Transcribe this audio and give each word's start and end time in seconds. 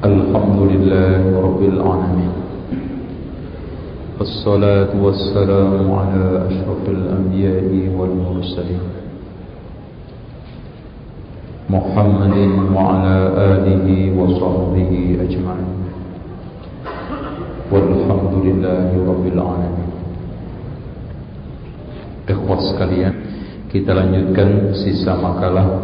الحمد 0.00 0.60
لله 0.72 1.22
رب 1.44 1.60
العالمين. 1.60 2.32
والصلاة 4.16 4.92
والسلام 4.96 5.76
على 5.92 6.24
أشرف 6.48 6.82
الأنبياء 6.88 7.68
والمرسلين. 7.92 8.84
محمد 11.68 12.36
وعلى 12.72 13.16
آله 13.52 13.88
وصحبه 14.16 14.92
أجمعين. 15.20 15.78
والحمد 17.68 18.34
لله 18.40 18.88
رب 19.04 19.24
العالمين. 19.36 19.90
Ikhwas 22.24 22.72
sekalian 22.72 23.14
Kita 23.68 23.94
lanjutkan 23.94 24.74
sisa 24.74 25.14
makalah. 25.14 25.78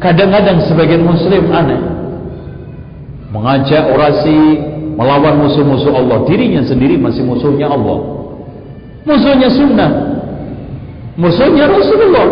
Kadang-kadang 0.00 0.64
sebagian 0.64 1.04
muslim 1.04 1.52
aneh 1.52 1.93
Mengajak 3.34 3.90
orasi 3.90 4.38
Melawan 4.94 5.42
musuh-musuh 5.42 5.90
Allah. 5.90 6.22
Dirinya 6.26 6.62
sendiri 6.62 6.94
masih 6.94 7.26
musuhnya 7.26 7.66
Allah. 7.66 7.98
Musuhnya 9.02 9.50
sunnah. 9.50 9.90
Musuhnya 11.18 11.66
Rasulullah. 11.66 12.26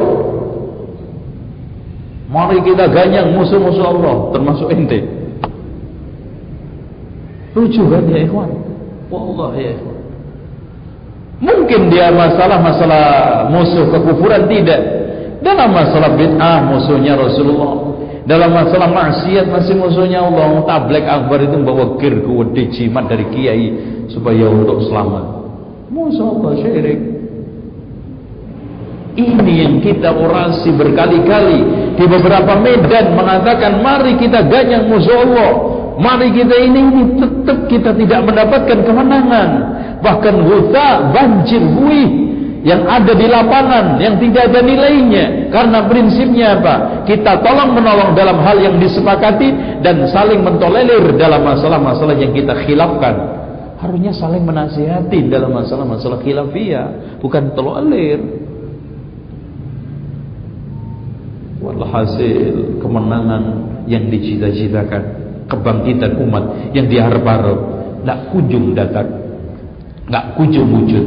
Mari 2.32 2.64
kita 2.64 2.88
ganyang 2.88 3.36
musuh-musuh 3.36 3.84
Allah 3.84 4.14
Termasuk 4.32 4.70
ente. 4.72 5.04
Lucu 7.52 7.82
kan 7.90 8.08
ya 8.08 8.24
ikhwan? 8.24 8.48
Wallah 9.12 9.52
ya 9.58 9.76
ikhwan. 9.76 9.98
Mungkin 11.42 11.90
dia 11.90 12.14
masalah-masalah 12.14 13.04
musuh 13.50 13.90
kekufuran 13.90 14.46
tidak. 14.46 14.80
Dalam 15.42 15.74
masalah 15.74 16.14
bid'ah 16.14 16.62
musuhnya 16.70 17.18
Rasulullah. 17.18 17.81
Dalam 18.22 18.54
masalah 18.54 18.86
maksiat 18.86 19.50
masih 19.50 19.74
musuhnya 19.74 20.22
Allah. 20.22 20.62
Tablek 20.62 21.04
akbar 21.06 21.42
itu 21.42 21.58
bawa 21.58 21.98
kir 21.98 22.22
ke 22.22 22.62
jimat 22.70 23.10
dari 23.10 23.26
kiai 23.34 23.66
supaya 24.06 24.46
untuk 24.46 24.86
selamat. 24.86 25.24
Musuh 25.90 26.26
Allah 26.38 26.52
syirik. 26.62 27.00
Ini 29.12 29.52
yang 29.60 29.76
kita 29.84 30.08
orasi 30.08 30.72
berkali-kali 30.72 31.60
di 32.00 32.04
beberapa 32.08 32.56
medan 32.56 33.12
mengatakan 33.12 33.84
mari 33.84 34.16
kita 34.16 34.40
ganyang 34.48 34.88
musuh 34.88 35.28
Allah. 35.28 35.52
Mari 36.00 36.32
kita 36.32 36.56
ini, 36.56 36.80
ini 36.88 37.02
tetap 37.20 37.68
kita 37.68 37.92
tidak 37.92 38.20
mendapatkan 38.24 38.78
kemenangan. 38.80 39.50
Bahkan 40.00 40.34
huta 40.48 40.88
banjir 41.12 41.60
buih 41.60 42.21
yang 42.62 42.86
ada 42.86 43.10
di 43.10 43.26
lapangan 43.26 43.98
yang 43.98 44.22
tidak 44.22 44.50
ada 44.50 44.60
nilainya. 44.62 45.50
Karena 45.50 45.84
prinsipnya 45.90 46.62
apa? 46.62 46.74
Kita 47.02 47.42
tolong 47.42 47.74
menolong 47.74 48.14
dalam 48.14 48.38
hal 48.38 48.56
yang 48.62 48.78
disepakati 48.78 49.82
dan 49.82 50.06
saling 50.08 50.46
mentolerir 50.46 51.18
dalam 51.18 51.42
masalah-masalah 51.42 52.14
yang 52.14 52.30
kita 52.30 52.54
khilafkan. 52.62 53.14
Harusnya 53.82 54.14
saling 54.14 54.46
menasihati 54.46 55.26
dalam 55.26 55.50
masalah-masalah 55.50 56.22
khilafiyah, 56.22 57.18
bukan 57.18 57.50
tolerir. 57.58 58.22
Walhasil 61.62 62.78
kemenangan 62.78 63.42
yang 63.90 64.06
dicita-citakan 64.06 65.02
kebangkitan 65.50 66.18
umat 66.22 66.74
yang 66.74 66.86
diharap-harap 66.86 67.58
tidak 68.02 68.18
kunjung 68.34 68.74
datang 68.74 69.08
tidak 70.06 70.24
kunjung 70.34 70.68
wujud 70.74 71.06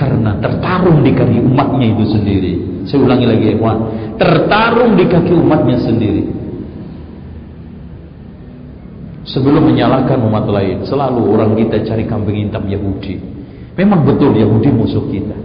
karena 0.00 0.32
tertarung 0.40 1.04
di 1.04 1.12
kaki 1.12 1.44
umatnya 1.44 1.92
itu 1.92 2.04
sendiri. 2.08 2.52
Saya 2.88 3.04
ulangi 3.04 3.28
lagi 3.28 3.44
ya 3.52 3.54
kawan. 3.60 3.78
Tertarung 4.16 4.96
di 4.96 5.04
kaki 5.04 5.32
umatnya 5.36 5.76
sendiri. 5.76 6.24
Sebelum 9.28 9.68
menyalahkan 9.68 10.16
umat 10.24 10.48
lain 10.48 10.88
selalu 10.88 11.20
orang 11.36 11.52
kita 11.52 11.84
cari 11.84 12.08
kambing 12.08 12.48
hitam 12.48 12.64
Yahudi. 12.64 13.20
Memang 13.76 14.08
betul 14.08 14.32
Yahudi 14.32 14.72
musuh 14.72 15.04
kita. 15.12 15.36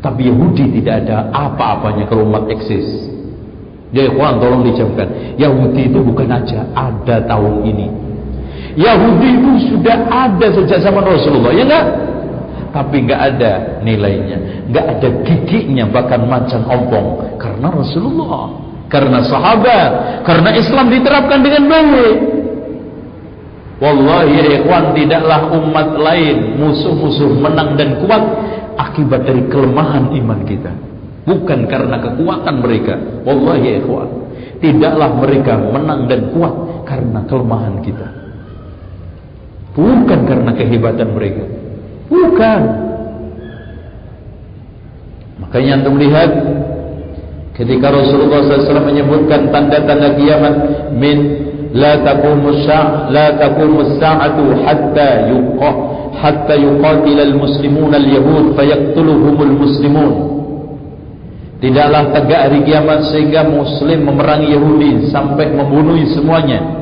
Tapi 0.00 0.32
Yahudi 0.32 0.80
tidak 0.80 1.04
ada 1.04 1.28
apa-apanya 1.28 2.08
kalau 2.08 2.24
umat 2.24 2.48
eksis. 2.48 3.12
Ya 3.92 4.08
ikhwan 4.08 4.40
tolong 4.40 4.64
dicamkan 4.64 5.36
Yahudi 5.36 5.92
itu 5.92 6.00
bukan 6.00 6.30
aja 6.32 6.64
ada 6.72 7.20
tahun 7.28 7.68
ini. 7.68 7.86
Yahudi 8.80 9.28
itu 9.28 9.76
sudah 9.76 10.08
ada 10.08 10.46
sejak 10.46 10.78
zaman 10.78 11.02
Rasulullah 11.02 11.50
Ya 11.50 11.66
enggak? 11.66 12.09
Tapi 12.70 12.96
enggak 13.02 13.20
ada 13.34 13.52
nilainya. 13.82 14.66
Enggak 14.70 14.86
ada 14.98 15.08
giginya 15.26 15.84
bahkan 15.90 16.22
macan 16.26 16.62
ompong. 16.66 17.38
Karena 17.40 17.68
Rasulullah 17.72 18.52
Karena 18.90 19.22
sahabat 19.24 20.22
Karena 20.26 20.50
Islam 20.54 20.86
diterapkan 20.90 21.40
dengan 21.42 21.62
baik. 21.66 22.16
Wallahi 23.80 24.30
ya 24.36 24.44
ikhwan 24.60 24.92
tidaklah 24.92 25.56
umat 25.56 25.88
lain 25.96 26.60
Musuh-musuh 26.60 27.32
menang 27.40 27.80
dan 27.80 27.96
kuat 28.04 28.22
Akibat 28.76 29.28
dari 29.28 29.44
kelemahan 29.52 30.08
iman 30.14 30.40
kita. 30.48 30.72
Bukan 31.28 31.68
karena 31.68 32.00
kekuatan 32.00 32.64
mereka. 32.64 32.96
Wallahi 33.28 33.60
ya 33.60 33.72
ikhwan 33.84 34.08
tidaklah 34.60 35.10
mereka 35.16 35.56
menang 35.56 36.04
dan 36.08 36.32
kuat 36.36 36.84
karena 36.84 37.20
kelemahan 37.28 37.80
kita. 37.80 38.08
Bukan 39.76 40.20
karena 40.28 40.50
kehebatan 40.52 41.08
mereka 41.16 41.59
bukan 42.10 42.60
makanya 45.40 45.80
antum 45.80 45.96
lihat 45.96 46.30
ketika 47.54 47.94
Rasulullah 47.94 48.42
SAW 48.44 48.90
menyebutkan 48.90 49.48
tanda-tanda 49.54 50.18
kiamat 50.18 50.54
min 50.90 51.18
la 51.70 52.02
taqumu 52.02 52.66
sa' 52.66 53.08
la 53.14 53.38
taqumu 53.38 53.96
sa'atu 54.02 54.66
hatta 54.66 55.30
yuqa 55.30 55.70
hatta 56.18 56.54
yuqatil 56.58 57.18
al-muslimun 57.30 57.94
al-yahud 57.94 58.58
fayaqtuluhum 58.58 59.36
al-muslimun 59.38 60.40
Tidaklah 61.60 62.16
tegak 62.16 62.40
hari 62.48 62.64
kiamat 62.64 63.12
sehingga 63.12 63.44
muslim 63.44 64.08
memerangi 64.08 64.56
Yahudi 64.56 65.12
sampai 65.12 65.52
membunuh 65.52 66.00
semuanya. 66.08 66.79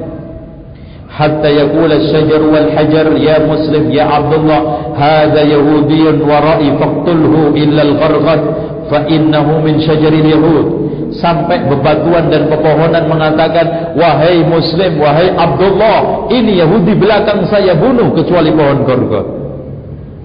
Hatta 1.19 1.51
yaqul 1.51 1.91
asy-syajar 1.91 2.39
wal 2.47 2.71
hajar 2.71 3.11
ya 3.19 3.43
muslim 3.43 3.91
ya 3.91 4.07
Abdullah 4.07 4.95
hadha 4.95 5.43
yahudiyyun 5.43 6.23
wara'i 6.23 6.79
faqtulhu 6.79 7.59
illa 7.59 7.83
al-gharqad 7.83 8.41
fa 8.87 9.03
innahu 9.11 9.59
min 9.67 9.83
syajaril 9.83 10.29
yahud. 10.31 10.67
Sampai 11.19 11.67
bebatuan 11.67 12.31
dan 12.31 12.47
pepohonan 12.47 13.11
mengatakan 13.11 13.99
wahai 13.99 14.47
muslim 14.47 15.03
wahai 15.03 15.35
Abdullah 15.35 16.31
ini 16.31 16.63
Yahudi 16.63 16.95
belakang 16.95 17.43
saya 17.51 17.75
bunuh 17.75 18.15
kecuali 18.15 18.55
pohon 18.55 18.87
gharqad. 18.87 19.27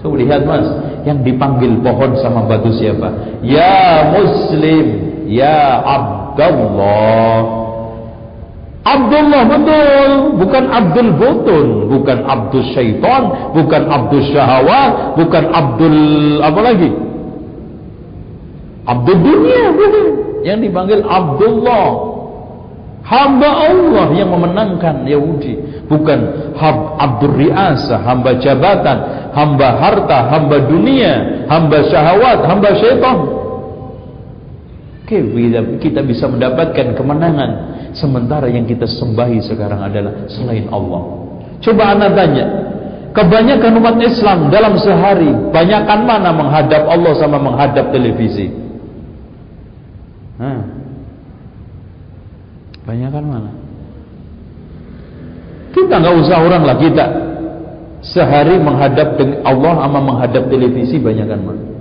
Tuh 0.03 0.13
lihat 0.19 0.43
Mas, 0.43 0.67
yang 1.07 1.23
dipanggil 1.23 1.79
pohon 1.79 2.19
sama 2.19 2.43
batu 2.43 2.67
siapa? 2.75 3.39
Ya 3.39 4.11
Muslim, 4.11 4.87
ya 5.31 5.79
Abdullah. 5.79 7.62
Abdullah 8.83 9.47
betul, 9.47 10.11
bukan 10.43 10.63
Abdul 10.67 11.11
Butun, 11.15 11.67
bukan 11.87 12.19
Abdul 12.27 12.67
Syaitan, 12.75 13.55
bukan 13.55 13.87
Abdul 13.87 14.27
Syahwat, 14.27 15.15
bukan 15.15 15.43
Abdul 15.55 15.97
apa 16.43 16.59
lagi? 16.59 16.91
Abdul 18.83 19.19
Dunia. 19.23 19.63
Yang 20.43 20.59
dipanggil 20.67 20.99
Abdullah. 21.07 22.11
Hamba 23.03 23.67
Allah 23.71 24.07
yang 24.15 24.31
memenangkan 24.31 25.03
Yahudi, 25.07 25.83
bukan 25.91 26.51
Abdul 26.99 27.35
Riasa, 27.35 27.99
hamba 27.99 28.39
jabatan, 28.39 29.31
hamba 29.35 29.75
harta, 29.79 30.27
hamba 30.31 30.59
dunia, 30.71 31.47
hamba 31.51 31.83
syahwat, 31.87 32.47
hamba 32.47 32.71
syaitan. 32.79 33.42
Oke, 35.03 35.19
kita 35.83 35.99
bisa 35.99 36.31
mendapatkan 36.31 36.95
kemenangan 36.95 37.51
sementara 37.91 38.47
yang 38.47 38.63
kita 38.63 38.87
sembahi 38.87 39.43
sekarang 39.43 39.83
adalah 39.83 40.31
selain 40.31 40.71
Allah. 40.71 41.27
Coba 41.59 41.91
anda 41.91 42.07
tanya, 42.15 42.45
kebanyakan 43.11 43.83
umat 43.83 43.99
Islam 43.99 44.47
dalam 44.47 44.79
sehari 44.79 45.27
banyakkan 45.51 46.07
mana 46.07 46.31
menghadap 46.31 46.87
Allah 46.87 47.13
sama 47.19 47.35
menghadap 47.35 47.91
televisi? 47.91 48.47
Banyakkan 52.87 53.23
mana? 53.27 53.51
Kita 55.75 55.99
nggak 55.99 56.15
usah 56.15 56.37
orang 56.43 56.63
lah 56.63 56.77
kita 56.79 57.05
Sehari 58.03 58.59
menghadap 58.59 59.15
Allah 59.47 59.73
sama 59.79 59.99
menghadap 60.03 60.51
televisi 60.51 60.99
banyakkan 60.99 61.39
mana? 61.39 61.72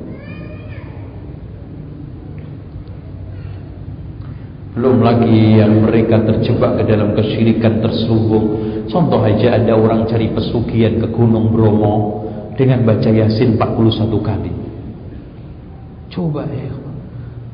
Belum 4.73 5.05
lagi 5.05 5.61
yang 5.61 5.85
mereka 5.85 6.25
terjebak 6.25 6.81
ke 6.81 6.83
dalam 6.89 7.13
kesyirikan 7.13 7.85
terselubung. 7.85 8.57
Contoh 8.89 9.21
aja 9.21 9.61
ada 9.61 9.77
orang 9.77 10.09
cari 10.09 10.33
pesugihan 10.33 10.97
ke 10.97 11.13
Gunung 11.13 11.53
Bromo 11.53 12.25
dengan 12.57 12.81
baca 12.89 13.09
Yasin 13.13 13.61
41 13.61 14.09
kali. 14.25 14.53
Coba 16.09 16.49
ya. 16.49 16.73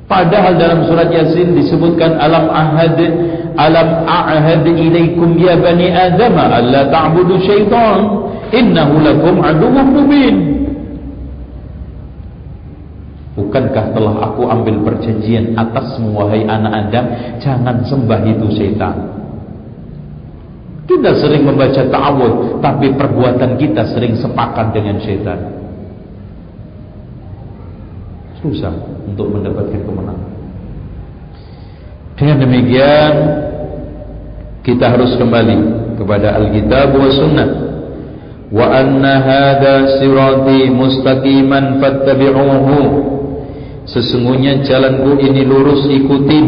Padahal 0.08 0.56
dalam 0.56 0.86
surat 0.88 1.12
Yasin 1.12 1.52
disebutkan 1.52 2.16
alam 2.16 2.48
ahad 2.48 2.96
alam 3.60 3.88
ahad 4.08 4.64
ilaikum 4.64 5.36
ya 5.36 5.58
bani 5.60 5.92
adam 5.92 6.32
alla 6.38 6.88
ta'budu 6.88 7.44
syaitan 7.44 8.30
innahu 8.54 9.04
lakum 9.04 9.42
aduwwun 9.44 9.86
mubin. 9.92 10.36
Bukankah 13.38 13.94
telah 13.94 14.18
aku 14.18 14.50
ambil 14.50 14.82
perjanjian 14.82 15.54
atasmu 15.54 16.10
wahai 16.10 16.42
anak 16.42 16.90
Adam 16.90 17.06
jangan 17.38 17.86
sembah 17.86 18.20
itu 18.26 18.50
syaitan. 18.50 18.98
Kita 20.90 21.14
sering 21.14 21.46
membaca 21.46 21.78
ta'awud 21.78 22.58
tapi 22.58 22.90
perbuatan 22.98 23.54
kita 23.54 23.86
sering 23.94 24.18
sepakat 24.18 24.74
dengan 24.74 24.98
syaitan. 24.98 25.38
Susah 28.42 28.74
untuk 29.06 29.30
mendapatkan 29.30 29.86
kemenangan. 29.86 30.30
Dengan 32.18 32.36
demikian 32.42 33.14
kita 34.66 34.98
harus 34.98 35.14
kembali 35.14 35.58
kepada 35.94 36.42
Alkitab 36.42 36.90
wa 36.90 37.10
Sunnah. 37.14 37.50
Wa 38.48 38.66
anna 38.72 39.14
hadha 39.22 40.00
sirati 40.02 40.72
mustaqiman 40.72 41.78
fattabi'uhu. 41.78 42.78
Sesungguhnya 43.88 44.62
jalanku 44.64 45.16
ini 45.18 45.42
lurus 45.48 45.88
ikutin. 45.88 46.46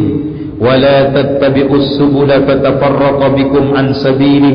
Wa 0.60 0.76
la 0.76 1.08
tattabi'us 1.08 1.96
subula 1.96 2.44
fatafarraqa 2.44 3.32
bikum 3.32 3.72
an 3.72 3.96
sabili. 3.96 4.52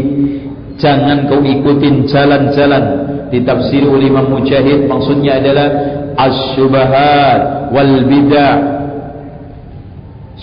Jangan 0.77 1.25
kau 1.25 1.41
ikutin 1.41 2.05
jalan-jalan. 2.05 2.85
Ditafsir 3.33 3.83
oleh 3.89 4.07
Imam 4.07 4.29
Mujahid 4.29 4.85
maksudnya 4.85 5.41
adalah 5.41 5.67
as-syubahat 6.15 7.73
wal 7.75 7.93
bid'ah 8.07 8.55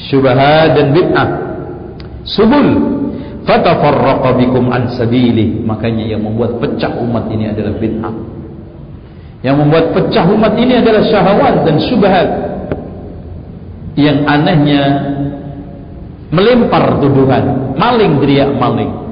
syubhat 0.08 0.76
dan 0.76 0.86
bid'ah 0.92 1.28
subul 2.24 2.68
fatafarraqa 3.44 4.36
bikum 4.38 4.70
an 4.72 4.92
sabili 4.94 5.60
makanya 5.64 6.16
yang 6.16 6.22
membuat 6.22 6.60
pecah 6.62 6.92
umat 7.02 7.28
ini 7.32 7.50
adalah 7.50 7.74
bid'ah 7.76 8.14
yang 9.42 9.58
membuat 9.58 9.90
pecah 9.90 10.24
umat 10.30 10.54
ini 10.54 10.78
adalah 10.78 11.02
syahwat 11.06 11.66
dan 11.66 11.76
syubhat 11.82 12.28
yang 13.98 14.22
anehnya 14.24 14.82
melempar 16.32 16.96
tuduhan 17.02 17.74
maling 17.76 18.22
teriak 18.22 18.50
maling 18.56 19.02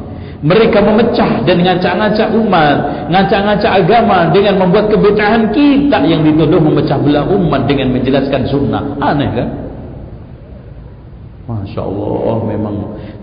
mereka 0.40 0.80
memecah 0.80 1.44
dan 1.44 1.60
ngacak-ngacak 1.60 2.32
umat, 2.32 2.76
ngacak-ngacak 3.12 3.72
agama 3.84 4.32
dengan 4.32 4.56
membuat 4.56 4.88
kebedaan 4.88 5.52
kita 5.52 6.00
yang 6.08 6.24
dituduh 6.24 6.56
memecah 6.56 6.96
belah 6.96 7.28
umat 7.28 7.68
dengan 7.68 7.92
menjelaskan 7.92 8.48
sunnah. 8.48 8.96
Aneh 9.04 9.28
kan? 9.36 9.48
Masya 11.44 11.82
Allah, 11.84 12.36
memang 12.48 12.74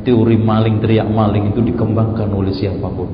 teori 0.05 0.37
maling 0.37 0.77
teriak 0.77 1.09
maling 1.09 1.57
itu 1.57 1.59
dikembangkan 1.73 2.29
oleh 2.29 2.53
siapa 2.53 2.85
pun. 2.85 3.09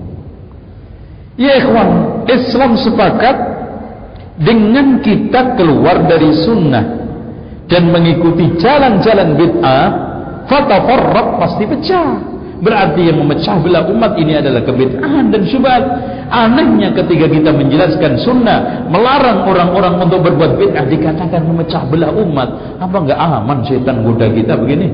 Ya 1.39 1.63
ikhwan, 1.63 2.21
Islam 2.27 2.75
sepakat 2.75 3.35
dengan 4.39 4.97
kita 5.05 5.53
keluar 5.53 6.09
dari 6.09 6.33
sunnah 6.33 6.85
dan 7.69 7.89
mengikuti 7.93 8.57
jalan-jalan 8.57 9.37
bid'ah, 9.37 9.85
fatafarraq 10.49 11.27
pasti 11.37 11.63
pecah. 11.69 12.33
Berarti 12.63 13.11
yang 13.11 13.19
memecah 13.19 13.59
belah 13.59 13.83
umat 13.91 14.15
ini 14.15 14.39
adalah 14.39 14.63
kebid'ahan 14.63 15.35
dan 15.35 15.43
syubhat. 15.43 15.83
Anehnya 16.31 16.95
ketika 16.95 17.27
kita 17.27 17.51
menjelaskan 17.51 18.23
sunnah, 18.23 18.87
melarang 18.87 19.43
orang-orang 19.43 19.99
untuk 19.99 20.23
berbuat 20.23 20.55
bid'ah 20.55 20.85
dikatakan 20.87 21.43
memecah 21.43 21.83
belah 21.91 22.15
umat. 22.15 22.79
Apa 22.79 22.95
enggak 23.03 23.19
aman 23.19 23.67
setan 23.67 24.07
goda 24.07 24.31
kita 24.31 24.55
begini? 24.55 24.87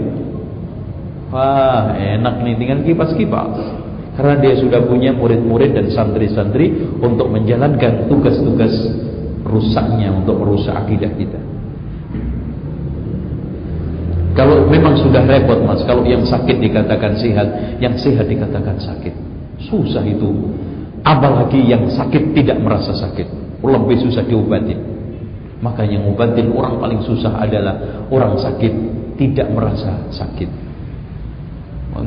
Wah, 1.30 1.94
enak 1.94 2.42
nih 2.42 2.54
tinggal 2.58 2.80
kipas-kipas. 2.82 3.54
Karena 4.18 4.36
dia 4.42 4.58
sudah 4.60 4.84
punya 4.84 5.14
murid-murid 5.14 5.78
dan 5.78 5.88
santri-santri 5.94 6.74
untuk 7.00 7.30
menjalankan 7.32 8.10
tugas-tugas 8.12 8.74
rusaknya 9.50 10.14
untuk 10.14 10.38
merusak 10.38 10.78
akidah 10.78 11.10
kita. 11.18 11.42
Kalau 14.38 14.70
memang 14.72 14.96
sudah 14.96 15.26
repot 15.28 15.60
mas, 15.66 15.84
kalau 15.84 16.06
yang 16.08 16.24
sakit 16.24 16.64
dikatakan 16.64 17.18
sehat, 17.20 17.48
yang 17.84 17.98
sehat 18.00 18.24
dikatakan 18.30 18.80
sakit. 18.80 19.12
Susah 19.68 20.06
itu. 20.08 20.32
Apalagi 21.04 21.60
yang 21.68 21.84
sakit 21.92 22.32
tidak 22.38 22.62
merasa 22.64 22.96
sakit. 22.96 23.28
Lebih 23.60 24.00
susah 24.08 24.24
diobati. 24.24 24.78
Maka 25.60 25.84
yang 25.84 26.08
obatin 26.08 26.56
orang 26.56 26.80
paling 26.80 27.04
susah 27.04 27.36
adalah 27.36 28.08
orang 28.08 28.40
sakit 28.40 28.72
tidak 29.20 29.52
merasa 29.52 30.08
sakit. 30.08 30.48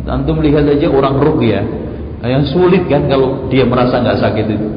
Antum 0.08 0.40
lihat 0.40 0.64
aja 0.64 0.88
orang 0.88 1.20
rukyah, 1.20 1.60
yang 2.24 2.48
sulit 2.48 2.88
kan 2.88 3.10
kalau 3.12 3.50
dia 3.52 3.68
merasa 3.68 4.00
nggak 4.00 4.18
sakit 4.24 4.46
itu. 4.48 4.68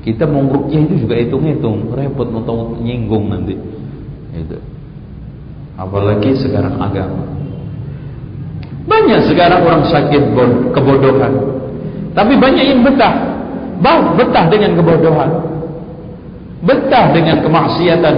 Kita 0.00 0.24
mau 0.24 0.40
rukyah 0.48 0.80
itu 0.80 1.04
juga 1.04 1.14
hitung-hitung, 1.20 1.92
repot 1.92 2.24
mau 2.32 2.72
nyinggung 2.80 3.28
nanti. 3.28 3.52
Itu. 4.32 4.56
Apalagi 5.76 6.32
sekarang 6.40 6.80
agama. 6.80 7.24
Banyak 8.88 9.28
sekarang 9.28 9.60
orang 9.60 9.84
sakit 9.92 10.22
kebodohan. 10.72 11.32
Tapi 12.16 12.32
banyak 12.32 12.64
yang 12.64 12.80
betah. 12.80 13.12
Betah 14.16 14.44
dengan 14.48 14.72
kebodohan. 14.80 15.30
Betah 16.64 17.12
dengan 17.12 17.44
kemaksiatan. 17.44 18.16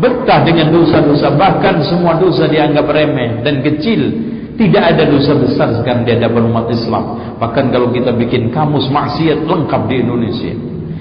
Betah 0.00 0.40
dengan 0.40 0.72
dosa-dosa. 0.72 1.36
Bahkan 1.36 1.84
semua 1.84 2.16
dosa 2.16 2.48
dianggap 2.48 2.88
remeh 2.88 3.44
dan 3.44 3.60
kecil. 3.60 4.08
Tidak 4.56 4.80
ada 4.80 5.04
dosa 5.04 5.36
besar 5.36 5.68
sekarang 5.84 6.08
di 6.08 6.16
hadapan 6.16 6.48
umat 6.48 6.72
Islam. 6.72 7.36
Bahkan 7.36 7.64
kalau 7.68 7.92
kita 7.92 8.12
bikin 8.16 8.48
kamus 8.54 8.88
maksiat 8.88 9.44
lengkap 9.44 9.82
di 9.90 9.94
Indonesia 10.00 10.54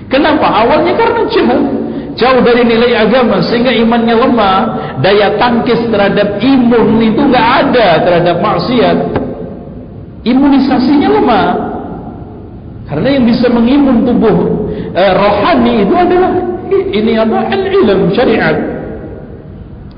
kenapa? 0.09 0.47
Awalnya 0.47 0.93
karena 0.95 1.21
jahil 1.29 1.61
jauh 2.13 2.41
dari 2.45 2.63
nilai 2.65 2.93
agama 2.97 3.41
sehingga 3.45 3.73
imannya 3.73 4.15
lemah. 4.15 4.57
Daya 5.01 5.35
tangkis 5.35 5.81
terhadap 5.89 6.39
imun 6.39 7.01
itu 7.01 7.21
nggak 7.21 7.47
ada 7.67 7.87
terhadap 8.05 8.37
maksiat. 8.39 8.97
Imunisasinya 10.23 11.09
lemah. 11.11 11.47
Karena 12.87 13.07
yang 13.15 13.25
bisa 13.25 13.47
mengimun 13.49 14.05
tubuh 14.05 14.69
eh, 14.93 15.13
rohani 15.17 15.87
itu 15.87 15.93
adalah 15.95 16.31
ini 16.71 17.13
apa? 17.17 17.37
Al-ilm 17.51 18.11
syariat. 18.13 18.55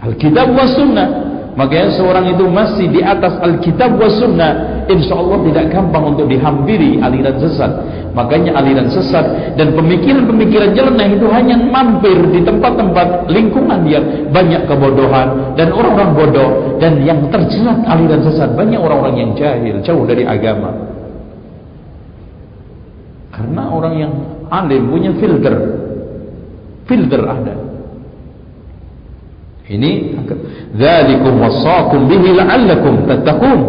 Al-kitab 0.05 0.53
wa 0.53 0.65
sunnah. 0.69 1.09
Makanya 1.55 1.95
seorang 1.95 2.35
itu 2.35 2.45
masih 2.51 2.91
di 2.91 2.99
atas 2.99 3.39
al-kitab 3.39 3.95
wa 3.95 4.11
sunnah 4.11 4.83
insyaallah 4.91 5.39
tidak 5.49 5.65
gampang 5.71 6.13
untuk 6.13 6.27
dihampiri 6.27 6.99
aliran 6.99 7.39
sesat 7.39 7.71
Makanya 8.15 8.55
aliran 8.55 8.87
sesat 8.87 9.59
dan 9.59 9.75
pemikiran-pemikiran 9.75 10.71
nyeleneh 10.71 11.19
itu 11.19 11.27
hanya 11.35 11.59
mampir 11.59 12.15
di 12.31 12.39
tempat-tempat 12.47 13.27
lingkungan 13.27 13.83
yang 13.83 14.31
banyak 14.31 14.63
kebodohan 14.71 15.51
dan 15.59 15.75
orang-orang 15.75 16.15
bodoh 16.15 16.79
dan 16.79 17.03
yang 17.03 17.27
terjerat 17.27 17.83
aliran 17.83 18.23
sesat 18.23 18.55
banyak 18.55 18.79
orang-orang 18.79 19.19
yang 19.19 19.31
jahil, 19.35 19.83
jauh 19.83 20.07
dari 20.07 20.23
agama. 20.23 20.71
Karena 23.35 23.67
orang 23.67 23.93
yang 23.99 24.13
alim 24.47 24.87
punya 24.87 25.11
filter. 25.19 25.55
Filter 26.87 27.19
ada. 27.19 27.55
Ini 29.67 29.91
dzalikum 30.71 31.35
wasaqum 31.43 32.07
bihi 32.07 32.31
la'allakum 32.31 33.03
tattaqun. 33.11 33.59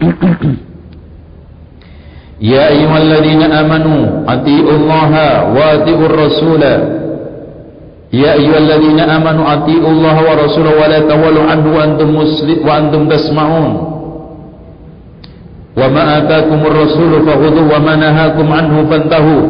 يا 2.41 2.69
أيها 2.69 2.97
الذين 2.97 3.41
آمنوا 3.41 4.29
أطيعوا 4.29 4.75
الله 4.77 5.11
وأطيعوا 5.57 6.05
الرسول 6.05 6.63
يا 8.13 8.31
أيها 8.33 8.57
الذين 8.57 8.99
آمنوا 8.99 9.45
أطيعوا 9.53 9.91
الله 9.91 10.15
ورسوله 10.29 10.71
ولا 10.81 10.99
تولوا 10.99 11.43
عنه 11.49 11.65
وأنتم 11.75 12.07
مسلم 12.15 12.57
وأنتم 12.67 13.01
تسمعون 13.09 13.71
وما 15.77 16.03
آتاكم 16.17 16.59
الرسول 16.69 17.11
فخذوه 17.25 17.65
وما 17.73 17.93
نهاكم 17.95 18.47
عنه 18.53 18.75
فانتهوا 18.89 19.43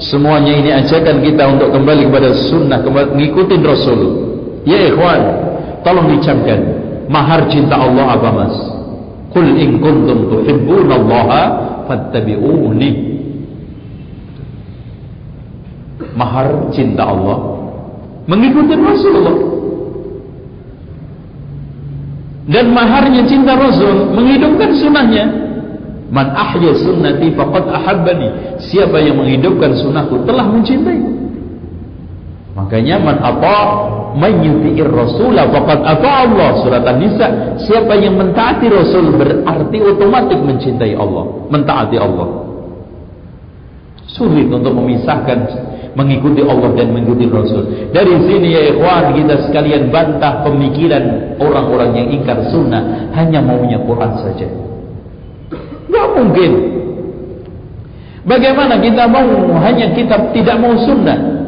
semuanya 0.00 0.56
ini 0.56 0.72
ajakan 0.72 1.20
kita 1.20 1.44
untuk 1.44 1.76
kembali 1.76 2.08
kepada 2.08 2.32
sunnah 2.48 2.80
mengikuti 2.80 3.60
Rasul 3.60 4.00
ya 4.64 4.88
ikhwan 4.88 5.20
tolong 5.84 6.08
dicamkan 6.16 6.56
mahar 7.12 7.44
cinta 7.52 7.76
Allah 7.76 8.16
apa 8.16 8.28
mas 8.32 8.56
Qul 9.30 9.60
in 9.60 9.76
kuntum 9.78 10.32
tuhibbunallaha 10.32 11.42
fattabi'uni. 11.87 12.91
Mahar 16.15 16.71
cinta 16.71 17.07
Allah 17.07 17.37
mengikuti 18.27 18.73
Rasulullah. 18.75 19.37
Dan 22.45 22.77
maharnya 22.77 23.25
cinta 23.25 23.57
Rasul 23.57 24.13
menghidupkan 24.13 24.69
sunnahnya. 24.77 25.25
Man 26.13 26.29
ahya 26.29 26.77
sunnati 26.77 27.33
faqad 27.33 27.65
ahabbani. 27.73 28.59
Siapa 28.69 29.01
yang 29.01 29.17
menghidupkan 29.17 29.73
sunnahku 29.73 30.21
telah 30.29 30.45
mencintai 30.45 31.24
Makanya 32.55 32.95
man 33.03 33.19
apa 33.19 33.55
rasul 34.15 35.35
faqad 35.35 35.79
ata 35.83 36.11
Allah. 36.23 36.49
Surat 36.63 36.87
An-Nisa 36.87 37.59
siapa 37.59 37.99
yang 37.99 38.15
mentaati 38.15 38.71
rasul 38.71 39.11
berarti 39.11 39.77
otomatis 39.83 40.39
mencintai 40.39 40.95
Allah 40.95 41.51
mentaati 41.51 41.97
Allah. 41.99 42.27
Sulit 44.07 44.47
untuk 44.47 44.71
memisahkan 44.71 45.39
mengikuti 45.99 46.39
Allah 46.43 46.71
dan 46.75 46.91
mengikuti 46.91 47.27
Rasul. 47.27 47.91
Dari 47.91 48.15
sini 48.27 48.47
ya 48.51 48.61
ikhwan 48.71 49.15
kita 49.15 49.47
sekalian 49.49 49.91
bantah 49.91 50.43
pemikiran 50.43 51.35
orang-orang 51.39 51.91
yang 51.95 52.07
ingkar 52.19 52.39
sunnah 52.51 53.11
hanya 53.15 53.43
maunya 53.43 53.79
Quran 53.83 54.11
saja. 54.23 54.47
Gak 55.91 56.07
mungkin. 56.15 56.51
Bagaimana 58.27 58.79
kita 58.79 59.03
mau 59.07 59.27
hanya 59.59 59.91
kitab 59.91 60.31
tidak 60.31 60.55
mau 60.59 60.75
sunnah 60.83 61.44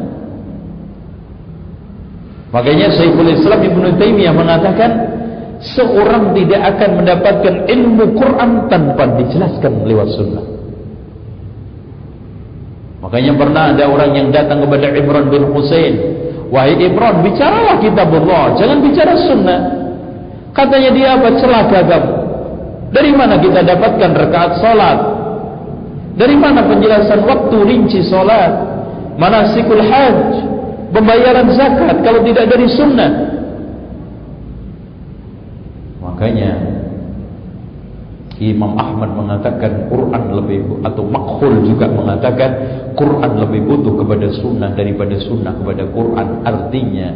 Makanya 2.51 2.87
Syekhul 2.95 3.35
Islam 3.35 3.59
Ibn 3.59 3.83
Taimiyah 3.99 4.31
mengatakan 4.31 4.91
seorang 5.59 6.31
tidak 6.31 6.61
akan 6.75 6.89
mendapatkan 7.03 7.53
ilmu 7.67 8.05
Quran 8.15 8.51
tanpa 8.71 9.03
dijelaskan 9.19 9.83
lewat 9.83 10.07
sunnah. 10.15 10.45
Makanya 13.03 13.33
pernah 13.35 13.63
ada 13.75 13.83
orang 13.87 14.11
yang 14.15 14.27
datang 14.31 14.63
kepada 14.63 14.91
Imran 14.95 15.27
bin 15.27 15.51
Husain, 15.51 15.95
"Wahai 16.51 16.75
Imran, 16.79 17.23
bicaralah 17.23 17.77
kitab 17.83 18.09
Allah, 18.15 18.55
jangan 18.55 18.77
bicara 18.83 19.13
sunnah." 19.27 19.59
Katanya 20.55 20.89
dia 20.89 21.07
apa? 21.13 21.29
Celaka 21.37 21.79
kamu. 21.85 22.13
Dari 22.89 23.11
mana 23.13 23.37
kita 23.37 23.61
dapatkan 23.61 24.11
rakaat 24.15 24.51
salat? 24.57 24.99
Dari 26.17 26.33
mana 26.33 26.65
penjelasan 26.65 27.21
waktu 27.29 27.57
rinci 27.61 28.01
salat? 28.09 28.49
Manasikul 29.21 29.83
hajj? 29.85 30.56
Pembayaran 30.97 31.47
zakat 31.53 32.01
kalau 32.01 32.25
tidak 32.25 32.49
dari 32.49 32.65
sunnah. 32.65 33.11
Makanya 36.01 36.51
Imam 38.41 38.73
Ahmad 38.77 39.13
mengatakan 39.13 39.89
Quran 39.89 40.23
lebih 40.33 40.59
atau 40.81 41.05
Makhul 41.05 41.65
juga 41.65 41.89
mengatakan 41.89 42.49
Quran 42.97 43.31
lebih 43.45 43.61
butuh 43.65 43.93
kepada 44.01 44.27
sunnah 44.41 44.73
daripada 44.73 45.13
sunnah 45.21 45.53
kepada 45.57 45.85
Quran. 45.89 46.27
Artinya 46.45 47.09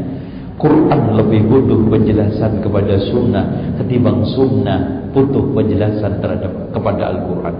Quran 0.61 1.01
lebih 1.17 1.41
butuh 1.49 1.77
penjelasan 1.89 2.61
kepada 2.61 3.01
sunnah 3.09 3.45
ketimbang 3.81 4.21
sunnah 4.33 5.09
butuh 5.09 5.45
penjelasan 5.57 6.21
terhadap 6.21 6.53
kepada 6.73 7.01
Al-Quran. 7.17 7.55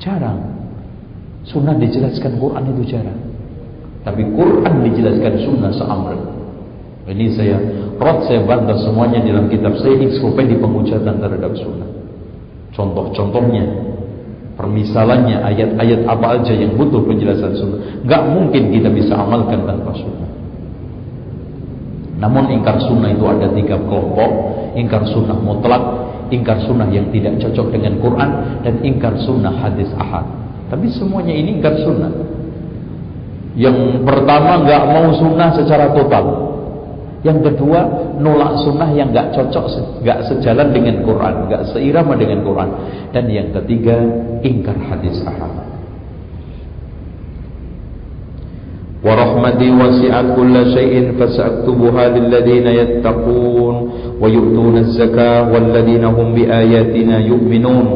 Jarang. 0.00 0.40
Sunnah 1.44 1.76
dijelaskan 1.76 2.40
Quran 2.40 2.64
itu 2.72 2.82
jarang. 2.92 3.33
Tapi 4.04 4.22
Quran 4.36 4.74
dijelaskan 4.84 5.34
sunnah 5.48 5.72
seamr. 5.72 6.12
Ini 7.04 7.26
saya 7.36 7.56
rot 7.96 8.28
saya 8.28 8.44
bantah 8.44 8.76
semuanya 8.80 9.20
dalam 9.24 9.48
kitab 9.48 9.76
saya 9.80 9.96
ensiklopedia 9.96 10.60
penghujatan 10.60 11.20
terhadap 11.20 11.52
sunnah. 11.56 11.88
Contoh-contohnya, 12.72 13.64
permisalannya 14.56 15.40
ayat-ayat 15.40 16.00
apa 16.04 16.26
aja 16.40 16.52
yang 16.52 16.76
butuh 16.76 17.00
penjelasan 17.04 17.52
sunnah. 17.56 17.80
Gak 18.04 18.22
mungkin 18.28 18.72
kita 18.72 18.88
bisa 18.92 19.16
amalkan 19.16 19.64
tanpa 19.64 19.92
sunnah. 19.96 20.30
Namun 22.20 22.44
ingkar 22.56 22.80
sunnah 22.80 23.12
itu 23.12 23.24
ada 23.24 23.52
tiga 23.52 23.76
kelompok. 23.84 24.30
Ingkar 24.74 25.06
sunnah 25.06 25.38
mutlak, 25.38 25.82
ingkar 26.34 26.58
sunnah 26.66 26.90
yang 26.90 27.06
tidak 27.14 27.38
cocok 27.38 27.68
dengan 27.70 27.94
Quran, 28.02 28.30
dan 28.66 28.74
ingkar 28.82 29.14
sunnah 29.22 29.54
hadis 29.54 29.86
ahad. 29.94 30.26
Tapi 30.66 30.90
semuanya 30.90 31.30
ini 31.30 31.62
ingkar 31.62 31.78
sunnah. 31.84 32.33
Yang 33.59 34.05
pertama 34.07 34.63
nggak 34.63 34.83
mau 34.87 35.07
sunnah 35.17 35.49
secara 35.51 35.91
total. 35.91 36.25
Yang 37.19 37.51
kedua 37.51 37.79
nolak 38.15 38.63
sunnah 38.63 38.87
yang 38.95 39.11
nggak 39.11 39.35
cocok, 39.35 39.65
nggak 39.99 40.19
sejalan 40.31 40.71
dengan 40.71 41.03
Quran, 41.03 41.33
nggak 41.51 41.63
seirama 41.75 42.15
dengan 42.15 42.39
Quran. 42.47 42.69
Dan 43.11 43.27
yang 43.27 43.51
ketiga 43.51 43.99
ingkar 44.45 44.77
hadis 44.79 45.19
ahad. 45.25 45.67
ورحمتي 48.99 49.67
وسعت 49.79 50.27
كل 50.35 50.55
شيء 50.75 51.15
فسأكتبها 51.15 52.03
للذين 52.19 52.67
يتقون 52.67 53.75
ويؤتون 54.19 54.75
الزكاة 54.77 55.55
والذين 55.55 56.03
هم 56.03 56.27
بآياتنا 56.35 57.15
يؤمنون 57.31 57.87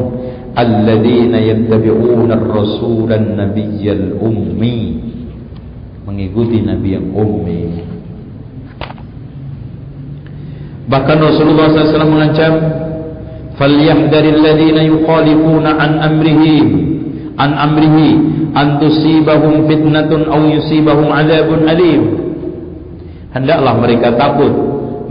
alladzina 0.54 1.42
yattabi'una 1.42 2.38
ar-rasula 2.38 3.18
an-nabiyyal 3.18 4.22
ummi 4.22 4.78
mengikuti 6.09 6.57
nabi 6.65 6.97
yang 6.97 7.05
ummi. 7.13 7.85
Bahkan 10.89 11.17
Rasulullah 11.21 11.69
SAW 11.69 12.09
mengancam 12.09 12.53
falyahdharil 13.61 14.41
ladzina 14.41 14.81
yukhalifuna 14.89 15.77
an 15.77 15.91
amrihi 16.01 16.57
an 17.37 17.51
amrihi 17.53 18.09
an 18.57 18.81
tusibahum 18.81 19.69
fitnatun 19.69 20.25
aw 20.25 20.41
yusibahum 20.49 21.13
adzabun 21.13 21.69
alim. 21.69 22.01
Hendaklah 23.29 23.77
mereka 23.77 24.17
takut 24.17 24.49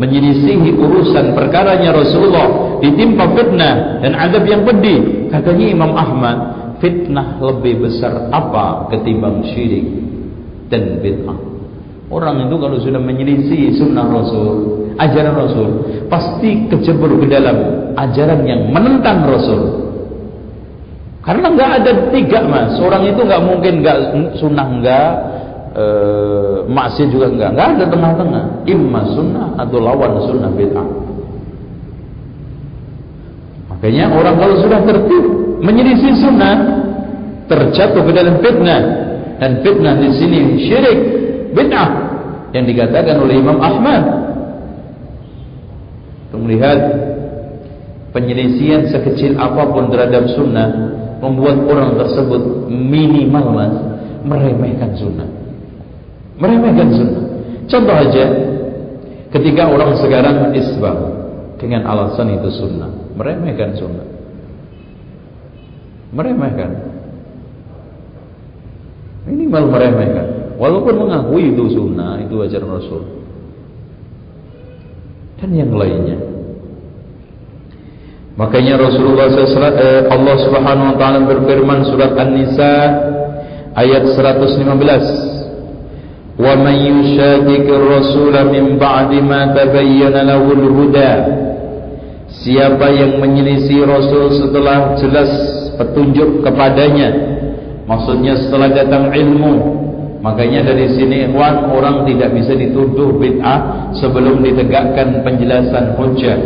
menyelisihi 0.03 0.75
urusan 0.75 1.39
perkaranya 1.39 1.95
Rasulullah 1.95 2.83
ditimpa 2.83 3.39
fitnah 3.39 4.03
dan 4.03 4.19
azab 4.19 4.43
yang 4.51 4.67
pedih. 4.67 5.31
Katanya 5.31 5.67
Imam 5.71 5.95
Ahmad, 5.95 6.37
fitnah 6.83 7.39
lebih 7.39 7.87
besar 7.87 8.35
apa 8.35 8.91
ketimbang 8.91 9.47
syirik 9.55 10.18
dan 10.69 11.03
bid'ah? 11.03 11.39
Orang 12.09 12.49
itu 12.49 12.57
kalau 12.57 12.81
sudah 12.81 13.01
menyelisih 13.01 13.77
sunnah 13.77 14.09
Rasul, 14.09 14.81
ajaran 14.97 15.35
Rasul, 15.37 15.69
pasti 16.09 16.65
kecebur 16.73 17.21
ke 17.21 17.27
dalam 17.29 17.57
ajaran 18.01 18.49
yang 18.49 18.73
menentang 18.73 19.29
Rasul. 19.29 19.93
Karena 21.21 21.53
nggak 21.53 21.71
ada 21.85 21.93
tiga 22.09 22.41
mas, 22.49 22.81
orang 22.81 23.13
itu 23.13 23.21
nggak 23.21 23.43
mungkin 23.45 23.85
nggak 23.85 23.99
sunnah 24.41 24.67
nggak, 24.81 25.11
e, 25.77 27.05
juga 27.13 27.29
nggak, 27.29 27.51
nggak 27.53 27.69
ada 27.77 27.85
tengah-tengah. 27.93 28.45
Imma 28.65 29.03
sunnah 29.13 29.49
atau 29.61 29.77
lawan 29.77 30.25
sunnah 30.25 30.49
bid'ah. 30.49 30.89
Makanya 33.69 34.09
orang 34.17 34.41
kalau 34.41 34.57
sudah 34.65 34.81
tertib 34.81 35.25
menyelisih 35.61 36.17
sunnah 36.17 36.57
terjatuh 37.53 38.01
ke 38.01 38.13
dalam 38.17 38.41
fitnah 38.41 39.08
dan 39.39 39.63
fitnah 39.63 39.95
di 39.99 40.09
sini 40.19 40.39
syirik 40.67 40.99
bid'ah 41.55 41.89
yang 42.55 42.65
dikatakan 42.67 43.17
oleh 43.23 43.39
Imam 43.39 43.59
Ahmad. 43.59 44.03
Untuk 46.29 46.45
melihat 46.45 46.79
penyelisihan 48.13 48.85
sekecil 48.91 49.39
apapun 49.41 49.89
terhadap 49.89 50.29
sunnah 50.37 50.69
membuat 51.25 51.65
orang 51.67 51.97
tersebut 51.97 52.69
minimal 52.69 53.47
mas 53.55 53.75
meremehkan 54.23 54.93
sunnah. 54.99 55.29
Meremehkan 56.37 56.89
sunnah. 56.93 57.25
Contoh 57.69 57.97
aja 57.97 58.25
ketika 59.33 59.69
orang 59.69 59.93
sekarang 60.01 60.53
isbah 60.57 60.97
dengan 61.61 61.85
alasan 61.85 62.33
itu 62.39 62.49
sunnah 62.55 62.89
meremehkan 63.19 63.77
sunnah 63.77 64.07
meremehkan 66.15 66.98
ini 69.29 69.45
mal 69.47 69.69
meremehkan. 69.69 70.57
Walaupun 70.59 71.07
mengakui 71.07 71.55
itu 71.55 71.71
sunnah 71.71 72.19
itu 72.19 72.35
ajaran 72.43 72.69
Rasul. 72.69 73.03
Dan 75.39 75.55
yang 75.55 75.71
lainnya. 75.71 76.19
Makanya 78.35 78.79
Rasulullah 78.79 79.31
SAW 79.31 79.79
eh, 79.79 80.03
Allah 80.11 80.37
Subhanahu 80.47 80.95
Wa 80.95 80.97
Taala 80.99 81.19
berfirman 81.27 81.85
surat 81.91 82.15
An-Nisa 82.15 82.75
ayat 83.75 84.15
115 84.15 86.39
wa 86.39 86.55
man 86.55 86.77
yushaqiqir 86.79 87.83
rasul 87.83 88.31
min 88.47 88.79
ba'di 88.79 89.19
ma 89.19 89.51
tabayyana 89.51 90.23
lahu 90.23 90.55
al-huda 90.55 91.13
Siapa 92.39 92.95
yang 92.95 93.19
menyelisih 93.19 93.83
Rasul 93.83 94.31
setelah 94.39 94.95
jelas 95.03 95.27
petunjuk 95.75 96.47
kepadanya 96.47 97.38
Maksudnya 97.89 98.37
setelah 98.37 98.69
datang 98.69 99.09
ilmu 99.09 99.55
Makanya 100.21 100.67
dari 100.67 100.93
sini 100.93 101.31
ikhwan 101.31 101.73
orang 101.73 102.05
tidak 102.05 102.37
bisa 102.37 102.53
dituduh 102.53 103.17
bid'ah 103.17 103.91
Sebelum 103.97 104.45
ditegakkan 104.45 105.25
penjelasan 105.25 105.97
hujah 105.97 106.39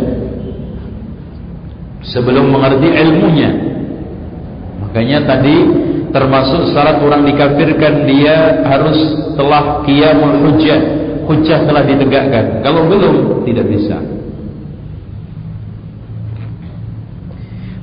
Sebelum 2.03 2.51
mengerti 2.51 2.87
ilmunya. 2.87 3.51
Makanya 4.83 5.23
tadi 5.23 5.55
termasuk 6.11 6.71
syarat 6.71 7.03
orang 7.03 7.27
dikafirkan 7.27 8.07
Dia 8.07 8.63
harus 8.63 8.97
telah 9.35 9.83
qiyamul 9.83 10.47
hujah 10.47 10.79
Hujah 11.23 11.63
telah 11.63 11.83
ditegakkan. 11.87 12.59
Kalau 12.59 12.87
belum 12.91 13.47
tidak 13.47 13.67
bisa. 13.71 13.95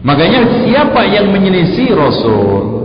Makanya 0.00 0.64
siapa 0.64 1.04
yang 1.08 1.28
menyelisih 1.28 1.92
Rasul 1.92 2.79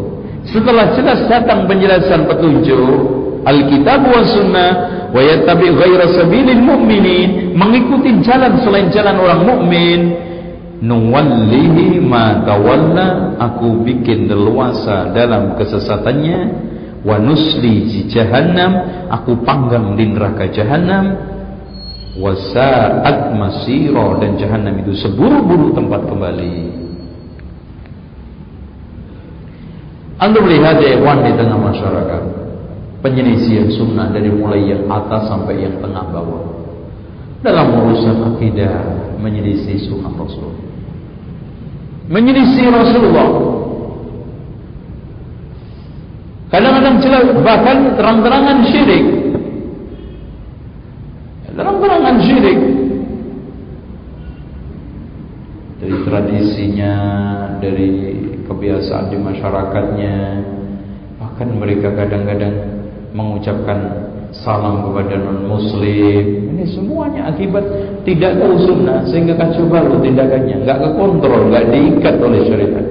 setelah 0.56 0.96
jelas 0.96 1.20
datang 1.28 1.68
penjelasan 1.68 2.24
petunjuk 2.32 3.28
Alkitab 3.44 4.08
wa 4.08 4.24
sunnah 4.24 4.72
wa 5.12 5.22
yattabi 5.22 5.70
ghaira 5.76 6.08
sabilil 6.16 6.64
mu'minin 6.64 7.54
mengikuti 7.54 8.16
jalan 8.24 8.58
selain 8.64 8.88
jalan 8.90 9.20
orang 9.20 9.42
mukmin 9.44 10.00
nuwallihi 10.80 12.00
ma 12.00 12.42
tawalla 12.48 13.38
aku 13.38 13.84
bikin 13.84 14.32
leluasa 14.32 15.12
dalam 15.12 15.60
kesesatannya 15.60 16.40
wa 17.06 17.22
nusli 17.22 17.86
di 17.86 18.00
jahannam 18.10 19.08
aku 19.14 19.46
panggang 19.46 19.94
di 19.94 20.10
neraka 20.10 20.50
jahannam 20.50 21.16
wa 22.16 22.32
sa'at 22.34 23.36
masira 23.36 24.24
dan 24.24 24.40
jahannam 24.40 24.80
itu 24.82 24.96
seburuk-buruk 25.06 25.76
tempat 25.76 26.02
kembali 26.08 26.85
Anda 30.16 30.40
melihat 30.40 30.80
ya 30.80 30.96
di 31.00 31.32
tengah 31.36 31.60
masyarakat. 31.60 32.24
Penyelisihan 33.04 33.70
sunnah 33.70 34.10
dari 34.10 34.32
mulai 34.32 34.66
yang 34.66 34.88
atas 34.90 35.30
sampai 35.30 35.62
yang 35.62 35.78
tengah 35.78 36.02
bawah. 36.10 36.44
Dalam 37.46 37.78
urusan 37.78 38.34
akidah 38.34 38.74
menyelisih 39.22 39.78
sunnah 39.86 40.10
Rasul. 40.16 40.56
Menyelisih 42.10 42.72
Rasulullah. 42.74 43.30
Kadang-kadang 46.50 46.96
jelas 47.04 47.26
bahkan 47.44 47.78
terang-terangan 47.94 48.58
syirik. 48.72 49.06
Terang-terangan 51.54 52.16
syirik 52.24 52.85
dari 55.82 55.96
tradisinya 56.08 56.94
dari 57.60 57.90
kebiasaan 58.48 59.12
di 59.12 59.18
masyarakatnya. 59.20 60.18
Bahkan 61.20 61.48
mereka 61.60 61.92
kadang-kadang 61.96 62.56
mengucapkan 63.16 63.80
salam 64.36 64.84
kepada 64.92 65.16
non 65.16 65.48
muslim 65.48 66.46
ini 66.56 66.64
semuanya 66.72 67.28
akibat 67.32 67.64
tidak 68.08 68.40
tahu 68.40 68.56
sunnah 68.64 69.04
sehingga 69.12 69.36
kacau 69.36 69.68
balau 69.68 70.00
tindakannya. 70.00 70.64
Nggak 70.64 70.80
kekontrol 70.88 71.52
nggak 71.52 71.66
diikat 71.68 72.16
oleh 72.24 72.40
syariat. 72.48 72.86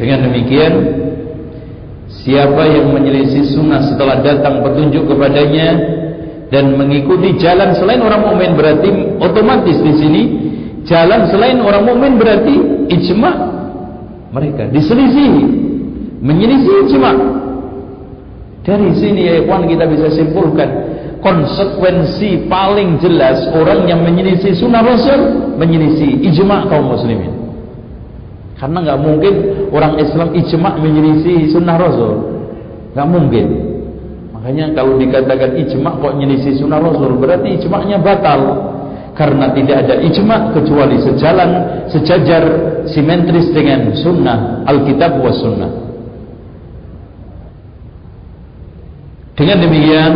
Dengan 0.00 0.18
demikian 0.24 0.72
siapa 2.08 2.64
yang 2.64 2.96
menyelisih 2.96 3.52
sunnah 3.52 3.84
setelah 3.92 4.24
datang 4.24 4.64
petunjuk 4.64 5.04
kepadanya 5.04 5.68
dan 6.52 6.76
mengikuti 6.76 7.40
jalan 7.40 7.72
selain 7.72 8.04
orang 8.04 8.28
mukmin 8.28 8.52
berarti 8.52 9.16
otomatis 9.16 9.80
di 9.80 9.92
sini 9.96 10.22
jalan 10.84 11.24
selain 11.32 11.56
orang 11.64 11.88
mukmin 11.88 12.20
berarti 12.20 12.54
ijma 12.92 13.30
mereka 14.36 14.68
diselisihi 14.68 15.44
menyelisih 16.22 16.74
ijma. 16.86 17.12
Dari 18.62 18.94
sini 18.94 19.26
ya 19.26 19.42
ikhwan 19.42 19.66
kita 19.66 19.90
bisa 19.90 20.06
simpulkan 20.14 20.70
konsekuensi 21.18 22.46
paling 22.46 23.02
jelas 23.02 23.42
orang 23.50 23.90
yang 23.90 24.06
menyelisih 24.06 24.54
sunnah 24.54 24.86
rasul 24.86 25.50
menyelisih 25.58 26.22
ijma 26.30 26.70
kaum 26.70 26.94
muslimin. 26.94 27.32
Karena 28.60 28.78
nggak 28.86 29.00
mungkin 29.02 29.34
orang 29.74 29.98
Islam 29.98 30.30
ijma 30.36 30.78
menyelisih 30.78 31.50
sunnah 31.50 31.74
rasul. 31.80 32.12
Nggak 32.94 33.08
mungkin 33.10 33.46
makanya 34.42 34.74
kalau 34.74 34.98
dikatakan 34.98 35.54
ijma 35.54 36.02
kok 36.02 36.18
menyelisih 36.18 36.58
sunnah 36.58 36.82
rasul 36.82 37.14
berarti 37.14 37.62
ijma'nya 37.62 38.02
batal. 38.02 38.40
Karena 39.14 39.54
tidak 39.54 39.86
ada 39.86 39.94
ijma 40.02 40.50
kecuali 40.50 40.98
sejalan 40.98 41.50
sejajar 41.86 42.42
simetris 42.90 43.54
dengan 43.54 43.94
sunnah 43.94 44.66
Alkitab 44.66 45.22
was 45.22 45.38
sunnah. 45.38 45.70
Dengan 49.38 49.62
demikian 49.62 50.12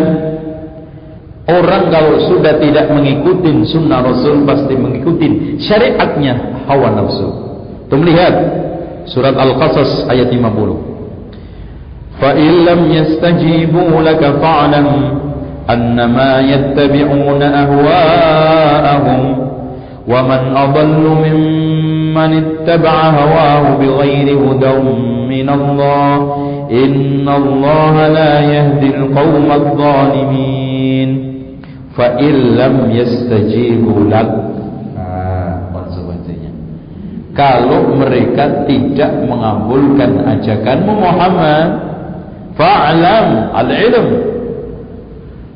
Orang 1.47 1.95
kalau 1.95 2.19
sudah 2.27 2.59
tidak 2.59 2.91
mengikuti 2.91 3.55
sunnah 3.71 4.03
Rasul 4.03 4.43
Pasti 4.43 4.75
mengikuti 4.75 5.55
syariatnya 5.63 6.67
hawa 6.67 6.91
nafsu. 6.91 7.31
Itu 7.87 7.95
melihat 8.03 8.35
Surat 9.07 9.39
Al-Qasas 9.39 10.11
ayat 10.11 10.35
50 10.35 10.96
فَإِنْ 12.21 12.51
لَمْ 12.69 12.81
يَسْتَجِيبُوا 12.93 14.03
لَكَ 14.03 14.23
فَعْلَمْ 14.43 14.87
أَنَّمَا 15.71 16.41
يَتَّبِعُونَ 16.41 17.43
أَهْوَاءَهُمْ 17.43 19.23
وَمَنْ 20.09 20.43
أَضَلُّ 20.57 21.05
مِمَّنِ 21.27 22.31
اتَّبَعَ 22.45 22.97
هَوَاهُ 23.11 23.77
بِغَيْرِ 23.81 24.27
هُدًى 24.39 24.73
مِنَ 25.29 25.49
اللَّهِ 25.51 26.47
إن 26.71 27.29
الله 27.29 28.09
لا 28.09 28.35
يهدي 28.41 28.89
القوم 28.97 29.49
الظالمين 29.55 31.11
فإن 31.95 32.35
لم 32.59 32.75
يستجيبوا 32.91 34.01
لك. 34.11 34.31
konsekuensinya. 35.71 36.51
Kalau 37.37 37.95
mereka 37.95 38.67
tidak 38.67 39.13
mengabulkan 39.31 40.27
ajakanmu 40.27 40.93
Muhammad 40.99 41.69
fa'lam 42.57 43.53
al-ilm. 43.55 44.09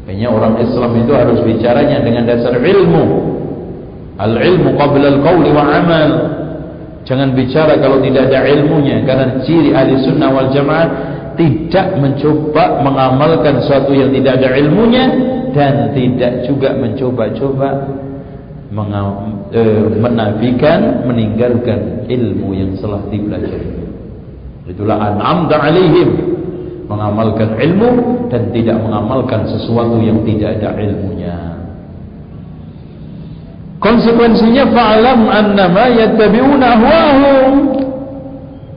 Kayaknya 0.06 0.28
orang 0.28 0.54
Islam 0.60 0.90
itu 1.00 1.12
harus 1.16 1.38
bicaranya 1.42 1.98
dengan 2.04 2.28
dasar 2.28 2.56
ilmu. 2.56 3.04
Al-ilmu 4.20 4.76
qabla 4.76 5.06
al-qawli 5.18 5.50
wa 5.52 5.64
amal. 5.64 6.10
Jangan 7.08 7.32
bicara 7.32 7.80
kalau 7.80 7.98
tidak 8.04 8.28
ada 8.28 8.44
ilmunya 8.44 9.00
Karena 9.08 9.40
ciri 9.40 9.72
ahli 9.72 9.98
sunnah 10.04 10.30
wal 10.30 10.52
jamaah 10.52 10.88
Tidak 11.32 11.96
mencoba 11.96 12.84
mengamalkan 12.84 13.64
sesuatu 13.64 13.96
yang 13.96 14.12
tidak 14.12 14.36
ada 14.36 14.48
ilmunya 14.60 15.04
Dan 15.50 15.96
tidak 15.96 16.44
juga 16.44 16.76
mencoba-coba 16.76 17.68
eh, 19.50 19.84
Menafikan, 19.98 21.02
meninggalkan 21.02 22.06
ilmu 22.06 22.54
yang 22.54 22.70
telah 22.78 23.02
dipelajari. 23.10 23.82
Itulah 24.70 24.98
an'amda 25.10 25.58
alaihim 25.58 26.30
Mengamalkan 26.90 27.55
ilmu 27.55 27.90
dan 28.26 28.50
tidak 28.50 28.83
mengamalkan 28.83 29.46
sesuatu 29.46 30.03
yang 30.03 30.26
tidak 30.26 30.59
ada 30.59 30.74
ilmunya 30.83 31.50
Konsekuensinya 33.81 34.68
fa'alam 34.76 35.24
annama 35.24 35.88
yattabi'una 35.88 36.66
ahwahum. 36.76 37.53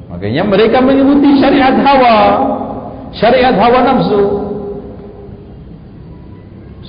Makanya 0.08 0.48
mereka 0.48 0.80
mengikuti 0.80 1.44
syariat 1.44 1.76
hawa, 1.76 2.20
syariat 3.12 3.52
hawa 3.52 3.84
nafsu. 3.84 4.43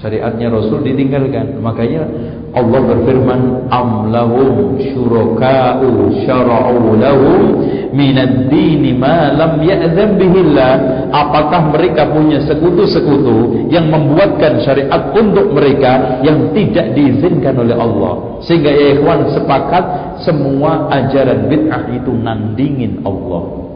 Syariatnya 0.05 0.53
Rasul 0.53 0.85
ditinggalkan. 0.85 1.65
Makanya 1.65 2.05
Allah 2.53 2.81
berfirman 2.93 3.73
am 3.73 4.13
lahum 4.13 4.77
syuraka'u 4.77 6.13
syara'u 6.29 6.93
lahum 7.01 7.65
minad 7.97 8.53
dini 8.53 8.93
ma 8.93 9.33
lam 9.33 9.65
ya'zam 9.65 10.21
bihillah. 10.21 11.09
Apakah 11.09 11.73
mereka 11.73 12.13
punya 12.13 12.37
sekutu-sekutu 12.45 13.65
yang 13.73 13.89
membuatkan 13.89 14.61
syariat 14.61 15.09
untuk 15.17 15.57
mereka 15.57 16.21
yang 16.21 16.53
tidak 16.53 16.93
diizinkan 16.93 17.65
oleh 17.65 17.73
Allah? 17.73 18.45
Sehingga 18.45 18.77
ya 18.77 19.01
ikhwan 19.01 19.33
sepakat 19.33 19.85
semua 20.21 20.85
ajaran 20.93 21.49
bid'ah 21.49 21.97
itu 21.97 22.13
nandingin 22.13 23.01
Allah. 23.09 23.73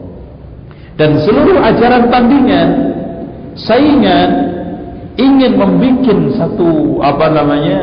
Dan 0.93 1.17
seluruh 1.25 1.57
ajaran 1.57 2.05
tandingan 2.13 2.69
saingan 3.57 4.29
ingin 5.19 5.59
membuat 5.59 6.31
satu 6.39 7.03
apa 7.03 7.27
namanya 7.27 7.79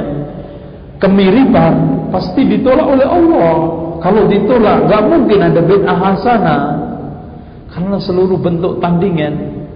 kemiripan 0.97 2.09
pasti 2.09 2.49
ditolak 2.49 2.87
oleh 2.89 3.07
Allah. 3.07 3.55
Kalau 3.97 4.29
ditolak, 4.29 4.87
nggak 4.87 5.03
mungkin 5.09 5.39
ada 5.41 5.61
bid'ah 5.65 5.99
hasanah. 5.99 6.63
Karena 7.73 7.97
seluruh 8.01 8.41
bentuk 8.41 8.81
tandingan 8.81 9.67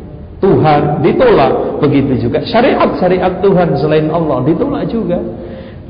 Tuhan 0.41 1.05
ditolak. 1.05 1.83
Begitu 1.85 2.29
juga 2.29 2.45
syariat-syariat 2.45 3.45
Tuhan 3.45 3.77
selain 3.77 4.09
Allah 4.09 4.45
ditolak 4.45 4.89
juga. 4.89 5.21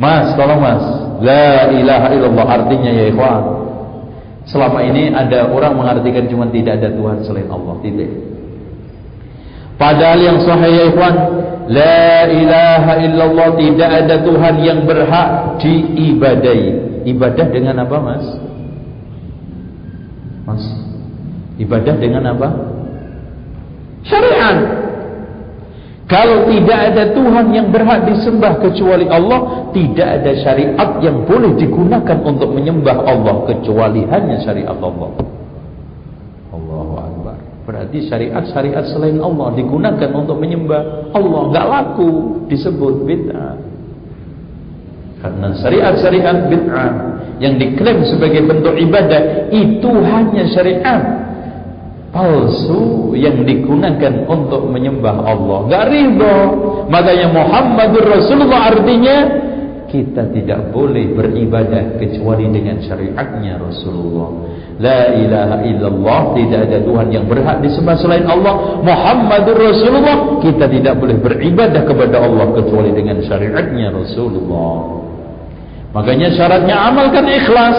Mas, 0.00 0.32
tolong 0.34 0.58
mas. 0.58 0.84
La 1.20 1.68
ilaha 1.70 2.08
illallah 2.16 2.46
artinya 2.48 2.90
ya 2.90 3.12
ikhwan. 3.12 3.42
Selama 4.48 4.80
ini 4.82 5.12
ada 5.12 5.52
orang 5.52 5.76
mengartikan 5.76 6.24
cuma 6.26 6.48
tidak 6.48 6.80
ada 6.80 6.88
Tuhan 6.90 7.22
selain 7.22 7.46
Allah. 7.52 7.74
Tidak. 7.84 8.10
Padahal 9.76 10.18
yang 10.18 10.38
sahih 10.40 10.72
ya 10.72 10.84
ikhwan 10.88 11.14
La 11.70 12.26
ilaha 12.26 12.98
illallah 12.98 13.48
Tidak 13.54 13.90
ada 14.04 14.14
Tuhan 14.26 14.54
yang 14.58 14.82
berhak 14.82 15.62
diibadai 15.62 16.62
Ibadah 17.06 17.46
dengan 17.54 17.78
apa 17.86 17.96
mas? 18.02 18.24
Mas 20.50 20.64
Ibadah 21.62 21.94
dengan 22.02 22.26
apa? 22.34 22.48
Syariat 24.02 24.58
Kalau 26.10 26.50
tidak 26.50 26.80
ada 26.90 27.14
Tuhan 27.14 27.46
yang 27.54 27.70
berhak 27.70 28.02
disembah 28.02 28.58
kecuali 28.58 29.06
Allah 29.06 29.70
Tidak 29.70 30.08
ada 30.20 30.32
syariat 30.42 30.98
yang 30.98 31.22
boleh 31.22 31.54
digunakan 31.54 32.18
untuk 32.26 32.50
menyembah 32.50 32.98
Allah 33.06 33.46
Kecuali 33.46 34.02
hanya 34.10 34.42
syariat 34.42 34.74
Allah 34.74 35.38
Berarti 37.70 38.02
syariat-syariat 38.10 38.82
selain 38.90 39.22
Allah 39.22 39.54
digunakan 39.54 40.10
untuk 40.10 40.42
menyembah 40.42 41.14
Allah 41.14 41.42
nggak 41.54 41.66
laku 41.70 42.10
disebut 42.50 43.06
bid'ah. 43.06 43.54
Karena 45.22 45.54
syariat-syariat 45.54 46.50
bid'ah 46.50 46.90
yang 47.38 47.62
diklaim 47.62 48.02
sebagai 48.10 48.42
bentuk 48.42 48.74
ibadah 48.74 49.54
itu 49.54 49.90
hanya 50.02 50.50
syariat 50.50 51.02
palsu 52.10 53.14
yang 53.14 53.46
digunakan 53.46 54.26
untuk 54.26 54.66
menyembah 54.66 55.30
Allah. 55.30 55.58
Gak 55.70 55.84
ridho. 55.94 56.38
Makanya 56.90 57.30
Muhammadur 57.30 58.02
Rasulullah 58.02 58.74
artinya 58.74 59.16
kita 59.90 60.30
tidak 60.30 60.70
boleh 60.70 61.12
beribadah 61.12 61.98
kecuali 61.98 62.46
dengan 62.46 62.78
syariatnya 62.78 63.58
Rasulullah. 63.58 64.30
La 64.80 65.12
ilaha 65.12 65.60
illallah, 65.66 66.20
tidak 66.40 66.60
ada 66.70 66.78
Tuhan 66.80 67.12
yang 67.12 67.28
berhak 67.28 67.60
disembah 67.60 68.00
selain 68.00 68.24
Allah. 68.24 68.80
Muhammadur 68.80 69.58
Rasulullah, 69.60 70.40
kita 70.40 70.70
tidak 70.70 70.96
boleh 70.96 71.20
beribadah 71.20 71.84
kepada 71.84 72.16
Allah 72.22 72.48
kecuali 72.56 72.94
dengan 72.96 73.20
syariatnya 73.20 73.92
Rasulullah. 73.92 75.04
Makanya 75.90 76.32
syaratnya 76.32 76.76
amalkan 76.86 77.26
ikhlas 77.26 77.78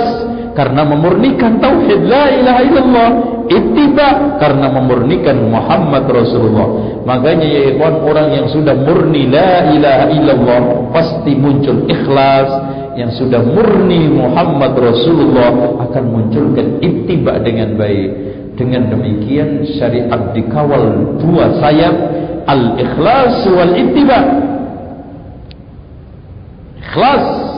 karena 0.51 0.83
memurnikan 0.83 1.63
tauhid 1.63 2.05
la 2.05 2.27
ilaha 2.37 2.61
illallah 2.67 3.09
ittiba 3.51 4.39
karena 4.39 4.71
memurnikan 4.71 5.51
Muhammad 5.51 6.07
Rasulullah. 6.07 7.03
Makanya 7.03 7.43
ya 7.43 7.61
ikhwan 7.75 7.99
orang 7.99 8.27
yang 8.31 8.47
sudah 8.47 8.71
murni 8.79 9.27
la 9.27 9.75
ilaha 9.75 10.05
illallah 10.15 10.61
pasti 10.95 11.35
muncul 11.35 11.83
ikhlas. 11.91 12.49
Yang 12.91 13.23
sudah 13.23 13.39
murni 13.43 14.11
Muhammad 14.11 14.75
Rasulullah 14.75 15.79
akan 15.79 16.03
munculkan 16.07 16.79
ittiba 16.79 17.39
dengan 17.43 17.75
baik. 17.75 18.09
Dengan 18.55 18.91
demikian 18.91 19.63
syariat 19.79 20.35
dikawal 20.35 21.17
dua 21.19 21.55
sayap 21.59 21.95
al-ikhlas 22.45 23.47
wal 23.47 23.73
ittiba 23.79 24.19
ikhlas 26.83 27.50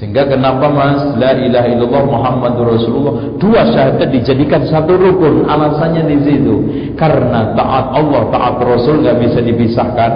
Sehingga 0.00 0.24
kenapa 0.24 0.72
mas? 0.72 1.12
La 1.20 1.36
ilaha 1.36 1.68
illallah 1.68 2.04
Muhammadur 2.08 2.72
Rasulullah. 2.72 3.36
Dua 3.36 3.68
syahadat 3.68 4.08
dijadikan 4.08 4.64
satu 4.64 4.96
rukun. 4.96 5.44
Alasannya 5.44 6.08
di 6.08 6.18
situ. 6.24 6.54
Karena 6.96 7.52
taat 7.52 7.92
Allah, 7.92 8.32
taat 8.32 8.56
Rasul 8.64 9.04
gak 9.04 9.20
bisa 9.20 9.44
dipisahkan. 9.44 10.12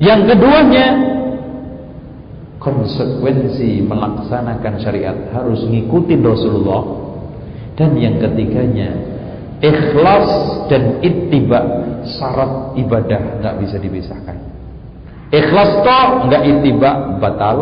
Yang 0.00 0.20
keduanya 0.32 0.86
Konsekuensi 2.58 3.82
melaksanakan 3.86 4.74
syariat 4.82 5.14
Harus 5.30 5.62
ngikutin 5.68 6.20
Rasulullah. 6.24 6.82
Dan 7.76 8.00
yang 8.00 8.16
ketiganya 8.16 8.96
Ikhlas 9.60 10.30
dan 10.72 11.04
ittiba 11.04 11.60
Syarat 12.08 12.80
ibadah 12.80 13.44
gak 13.44 13.54
bisa 13.60 13.76
dipisahkan 13.76 14.57
Ikhlas 15.28 15.70
toh 15.84 16.08
enggak 16.24 16.42
ittiba 16.48 17.20
batal. 17.20 17.56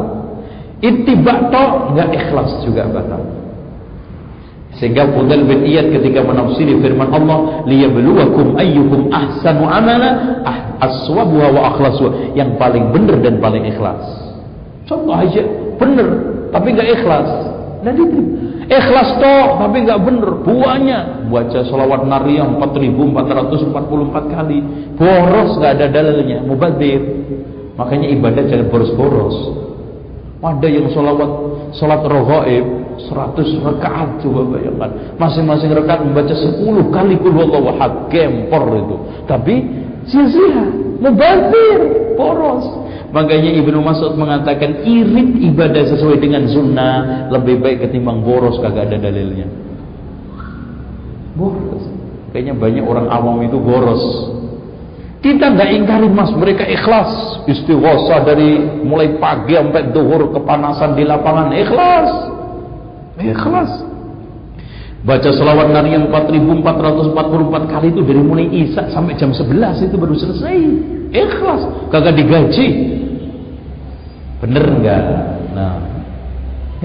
Ittiba 0.79 1.51
toh 1.51 1.91
enggak 1.95 2.09
ikhlas 2.15 2.51
juga 2.63 2.87
batal. 2.87 3.23
Sehingga 4.77 5.09
Fudal 5.17 5.49
bin 5.49 5.65
Iyad 5.65 5.89
ketika 5.89 6.21
menafsiri 6.21 6.77
firman 6.85 7.09
Allah, 7.09 7.65
liyabluwakum 7.65 8.61
ayyukum 8.61 9.09
ahsanu 9.09 9.65
amala 9.65 10.43
ah, 10.45 10.59
aswabuha 10.85 11.49
wa 11.49 11.63
akhlasuha, 11.73 12.37
yang 12.37 12.61
paling 12.61 12.93
benar 12.93 13.17
dan 13.25 13.41
paling 13.41 13.65
ikhlas. 13.65 14.05
Contoh 14.85 15.17
aja, 15.17 15.43
benar 15.81 16.37
tapi 16.53 16.77
enggak 16.77 16.89
ikhlas. 17.01 17.29
Dan 17.83 17.95
itu 17.97 18.21
ikhlas 18.69 19.11
toh 19.17 19.47
tapi 19.65 19.77
enggak 19.83 20.01
benar, 20.05 20.31
buahnya 20.45 20.99
baca 21.33 21.61
salawat 21.67 22.03
nariyah 22.05 22.47
4444 22.61 24.35
kali, 24.37 24.59
boros 24.95 25.51
enggak 25.57 25.73
ada 25.81 25.87
dalilnya, 25.89 26.45
mubadzir. 26.45 27.01
Makanya 27.77 28.09
ibadah 28.17 28.43
jangan 28.49 28.67
boros-boros. 28.73 29.37
Ada 30.41 30.69
yang 30.69 30.89
sholawat, 30.93 31.31
sholat 31.77 32.03
rohaib 32.05 32.67
100 32.97 33.61
rakaat 33.61 34.25
coba 34.25 34.57
bayangkan. 34.57 34.91
Masing-masing 35.21 35.71
rakaat 35.77 36.01
membaca 36.05 36.33
10 36.33 36.89
kali 36.93 37.15
kul 37.21 37.33
wallahu 37.37 37.77
ahad, 37.77 38.09
gempor 38.09 38.65
itu. 38.81 38.97
Tapi 39.29 39.55
sia-sia, 40.09 40.65
mubazir, 41.01 41.81
boros. 42.17 42.65
Makanya 43.13 43.51
Ibnu 43.65 43.81
Mas'ud 43.81 44.19
mengatakan 44.19 44.85
irit 44.85 45.41
ibadah 45.53 45.85
sesuai 45.89 46.21
dengan 46.21 46.45
sunnah 46.51 47.29
lebih 47.33 47.65
baik 47.65 47.89
ketimbang 47.89 48.21
boros 48.21 48.61
kagak 48.61 48.93
ada 48.93 48.99
dalilnya. 48.99 49.47
Boros. 51.37 51.85
Kayaknya 52.33 52.55
banyak 52.57 52.85
orang 52.85 53.07
awam 53.09 53.41
itu 53.45 53.57
boros. 53.57 54.05
Kita 55.27 55.51
nggak 55.51 55.71
ingkari 55.75 56.07
mas, 56.07 56.31
mereka 56.39 56.63
ikhlas 56.63 57.43
istighosa 57.51 58.23
dari 58.23 58.63
mulai 58.87 59.19
pagi 59.19 59.59
sampai 59.59 59.91
duhur 59.91 60.31
kepanasan 60.31 60.95
di 60.95 61.03
lapangan 61.03 61.51
ikhlas, 61.51 62.11
ikhlas. 63.19 63.71
Baca 65.03 65.27
selawat 65.27 65.75
Nabi 65.75 65.99
yang 65.99 66.07
4444 66.15 67.75
kali 67.75 67.91
itu 67.91 68.07
dari 68.07 68.23
mulai 68.23 68.47
Isya 68.55 68.95
sampai 68.95 69.19
jam 69.19 69.35
11 69.35 69.91
itu 69.91 69.99
baru 69.99 70.15
selesai. 70.15 70.55
Ikhlas, 71.11 71.63
kagak 71.91 72.15
digaji. 72.23 72.67
Bener 74.47 74.63
nggak? 74.63 75.03
Nah, 75.59 75.75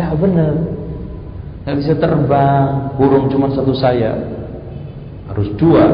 ya 0.02 0.18
bener. 0.18 0.54
Nggak 1.62 1.76
bisa 1.78 1.94
terbang, 1.94 2.90
burung 2.98 3.30
cuma 3.30 3.54
satu 3.54 3.70
sayap. 3.78 4.18
Harus 5.30 5.54
dua 5.62 5.86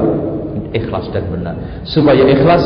ikhlas 0.73 1.09
dan 1.13 1.25
benar. 1.29 1.55
Supaya 1.87 2.23
ikhlas 2.27 2.63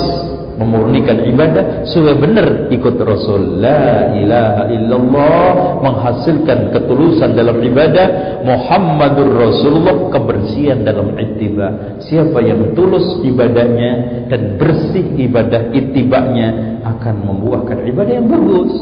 memurnikan 0.61 1.25
ibadah 1.25 1.87
supaya 1.89 2.15
benar 2.21 2.69
ikut 2.69 2.95
Rasul 3.01 3.61
la 3.61 4.13
ilaha 4.13 4.63
illallah 4.69 5.81
menghasilkan 5.81 6.69
ketulusan 6.75 7.33
dalam 7.33 7.57
ibadah 7.65 8.39
Muhammadur 8.45 9.31
Rasulullah 9.31 10.11
kebersihan 10.13 10.85
dalam 10.85 11.17
ittiba 11.17 11.97
siapa 12.05 12.45
yang 12.45 12.77
tulus 12.77 13.25
ibadahnya 13.25 14.27
dan 14.29 14.61
bersih 14.61 15.17
ibadah 15.17 15.73
ittibanya 15.73 16.81
akan 16.85 17.15
membuahkan 17.25 17.87
ibadah 17.89 18.13
yang 18.13 18.27
bagus 18.29 18.73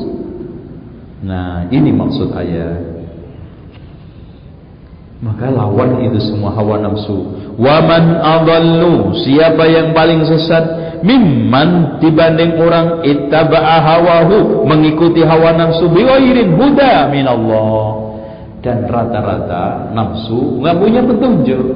nah 1.23 1.67
ini 1.71 1.91
maksud 1.95 2.31
ayat 2.35 2.89
maka 5.19 5.51
lawan 5.51 5.99
itu 5.99 6.15
semua 6.31 6.55
hawa 6.55 6.79
nafsu. 6.79 7.38
Waman 7.59 8.23
adallu, 8.23 9.11
siapa 9.19 9.67
yang 9.67 9.91
paling 9.91 10.23
sesat? 10.23 10.63
Mimman 11.03 11.99
dibanding 11.99 12.55
orang 12.55 13.03
ittaba'a 13.03 13.83
hawahu, 13.83 14.63
mengikuti 14.63 15.23
hawa 15.27 15.51
nafsu 15.55 15.91
biwairin 15.91 16.55
huda 16.55 17.11
minallah. 17.11 18.15
Dan 18.63 18.87
rata-rata 18.87 19.91
nafsu 19.91 20.59
nggak 20.63 20.75
punya 20.79 21.01
petunjuk. 21.03 21.67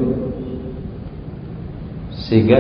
Sehingga 2.31 2.59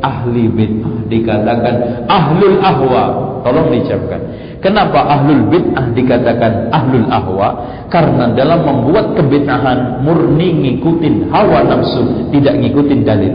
ahli 0.00 0.48
bid'ah 0.48 1.04
dikatakan 1.08 1.74
ahlul 2.08 2.60
ahwa. 2.64 3.04
Tolong 3.44 3.76
diucapkan. 3.76 4.20
Kenapa 4.64 5.04
ahlul 5.04 5.52
bid'ah 5.52 5.92
dikatakan 5.92 6.72
ahlul 6.72 7.08
ahwa? 7.12 7.48
Karena 7.92 8.32
dalam 8.32 8.64
membuat 8.64 9.14
kebid'ahan 9.14 10.02
murni 10.02 10.50
ngikutin 10.50 11.30
hawa 11.30 11.62
nafsu, 11.68 12.32
tidak 12.34 12.58
ngikutin 12.58 13.00
dalil. 13.04 13.34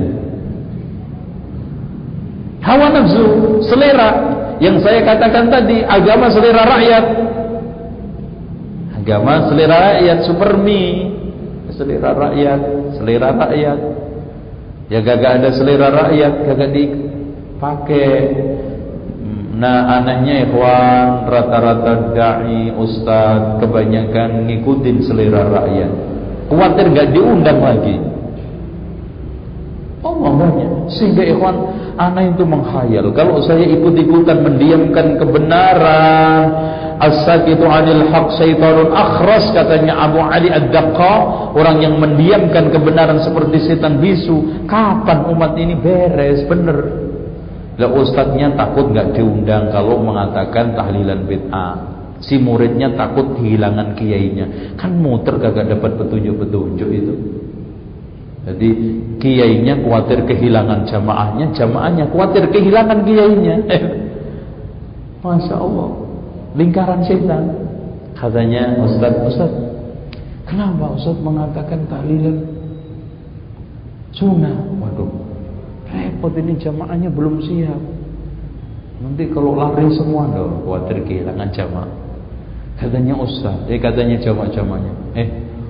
Hawa 2.60 2.92
nafsu, 2.92 3.26
selera 3.64 4.10
yang 4.60 4.84
saya 4.84 5.00
katakan 5.08 5.48
tadi, 5.48 5.80
agama 5.88 6.28
selera 6.28 6.68
rakyat. 6.68 7.06
Agama 9.00 9.48
selera 9.48 9.78
rakyat, 9.96 10.18
supermi, 10.28 10.84
selera 11.72 12.12
rakyat, 12.12 12.62
selera 13.00 13.32
rakyat. 13.32 13.80
Ya 14.92 15.00
gagak 15.06 15.32
ada 15.40 15.50
selera 15.56 15.88
rakyat, 15.94 16.34
gagak 16.44 16.70
dipakai 16.76 18.12
Nah 19.60 20.00
anaknya 20.00 20.48
ikhwan 20.48 21.28
rata-rata 21.28 22.16
da'i, 22.16 22.72
ustad 22.80 23.60
kebanyakan 23.60 24.48
ngikutin 24.48 25.04
selera 25.04 25.44
rakyat. 25.52 25.92
Khawatir 26.48 26.86
gak 26.96 27.12
diundang 27.12 27.60
lagi. 27.60 28.00
Oh 30.00 30.16
banyak. 30.16 30.88
Sehingga 30.96 31.28
ikhwan 31.28 31.60
anak 32.00 32.40
itu 32.40 32.48
menghayal. 32.48 33.12
Kalau 33.12 33.44
saya 33.44 33.68
ikut-ikutan 33.68 34.40
mendiamkan 34.48 35.20
kebenaran. 35.20 36.44
As-sakitu 37.00 37.64
anil 37.64 38.12
haq 38.12 38.36
syaitanun 38.36 38.92
akhras 38.92 39.56
katanya 39.56 40.08
Abu 40.08 40.24
Ali 40.24 40.52
Ad-Daqqa. 40.52 41.16
Orang 41.52 41.84
yang 41.84 42.00
mendiamkan 42.00 42.72
kebenaran 42.72 43.20
seperti 43.24 43.60
setan 43.68 44.00
bisu. 44.00 44.68
Kapan 44.72 45.28
umat 45.36 45.60
ini 45.60 45.76
beres? 45.76 46.48
Bener. 46.48 47.09
Lah 47.80 47.90
ustadznya 47.96 48.60
takut 48.60 48.92
nggak 48.92 49.16
diundang 49.16 49.72
kalau 49.72 50.04
mengatakan 50.04 50.76
tahlilan 50.76 51.24
bid'ah. 51.24 51.76
Si 52.20 52.36
muridnya 52.36 52.92
takut 53.00 53.40
kehilangan 53.40 53.96
kiainya. 53.96 54.76
Kan 54.76 55.00
muter 55.00 55.40
kagak 55.40 55.72
dapat 55.72 55.96
petunjuk-petunjuk 55.96 56.90
itu. 56.92 57.14
Jadi 58.44 58.70
kiainya 59.24 59.80
khawatir 59.80 60.28
kehilangan 60.28 60.84
jamaahnya, 60.92 61.56
jamaahnya 61.56 62.12
khawatir 62.12 62.52
kehilangan 62.52 63.08
kiainya. 63.08 63.56
Masya 65.24 65.56
Allah, 65.56 65.90
lingkaran 66.60 67.00
setan. 67.08 67.44
Katanya 68.20 68.76
Ustaz, 68.84 69.16
Ustaz, 69.24 69.52
kenapa 70.44 70.92
Ustaz 71.00 71.16
mengatakan 71.24 71.88
tahlilan 71.88 72.44
sunnah? 74.12 74.79
Repot 76.20 76.36
ini 76.36 76.60
jamaahnya 76.60 77.08
belum 77.16 77.40
siap. 77.40 77.80
Nanti 79.00 79.32
kalau 79.32 79.56
lari 79.56 79.88
semua 79.96 80.28
dong, 80.28 80.68
khawatir 80.68 81.00
kehilangan 81.08 81.48
jamaah. 81.56 81.92
Katanya 82.76 83.16
Ustaz, 83.16 83.64
eh 83.72 83.80
katanya 83.80 84.20
jamaah-jamaahnya, 84.20 85.16
eh 85.16 85.28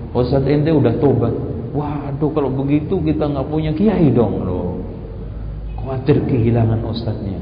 Ustaz 0.09 0.41
ente 0.49 0.73
udah 0.73 0.97
tobat. 0.97 1.29
Waduh 1.69 2.33
kalau 2.33 2.49
begitu 2.49 2.97
kita 2.97 3.29
nggak 3.29 3.45
punya 3.45 3.77
kiai 3.77 4.09
dong 4.09 4.41
loh. 4.41 4.81
Khawatir 5.77 6.17
kehilangan 6.25 6.81
ustadznya. 6.81 7.37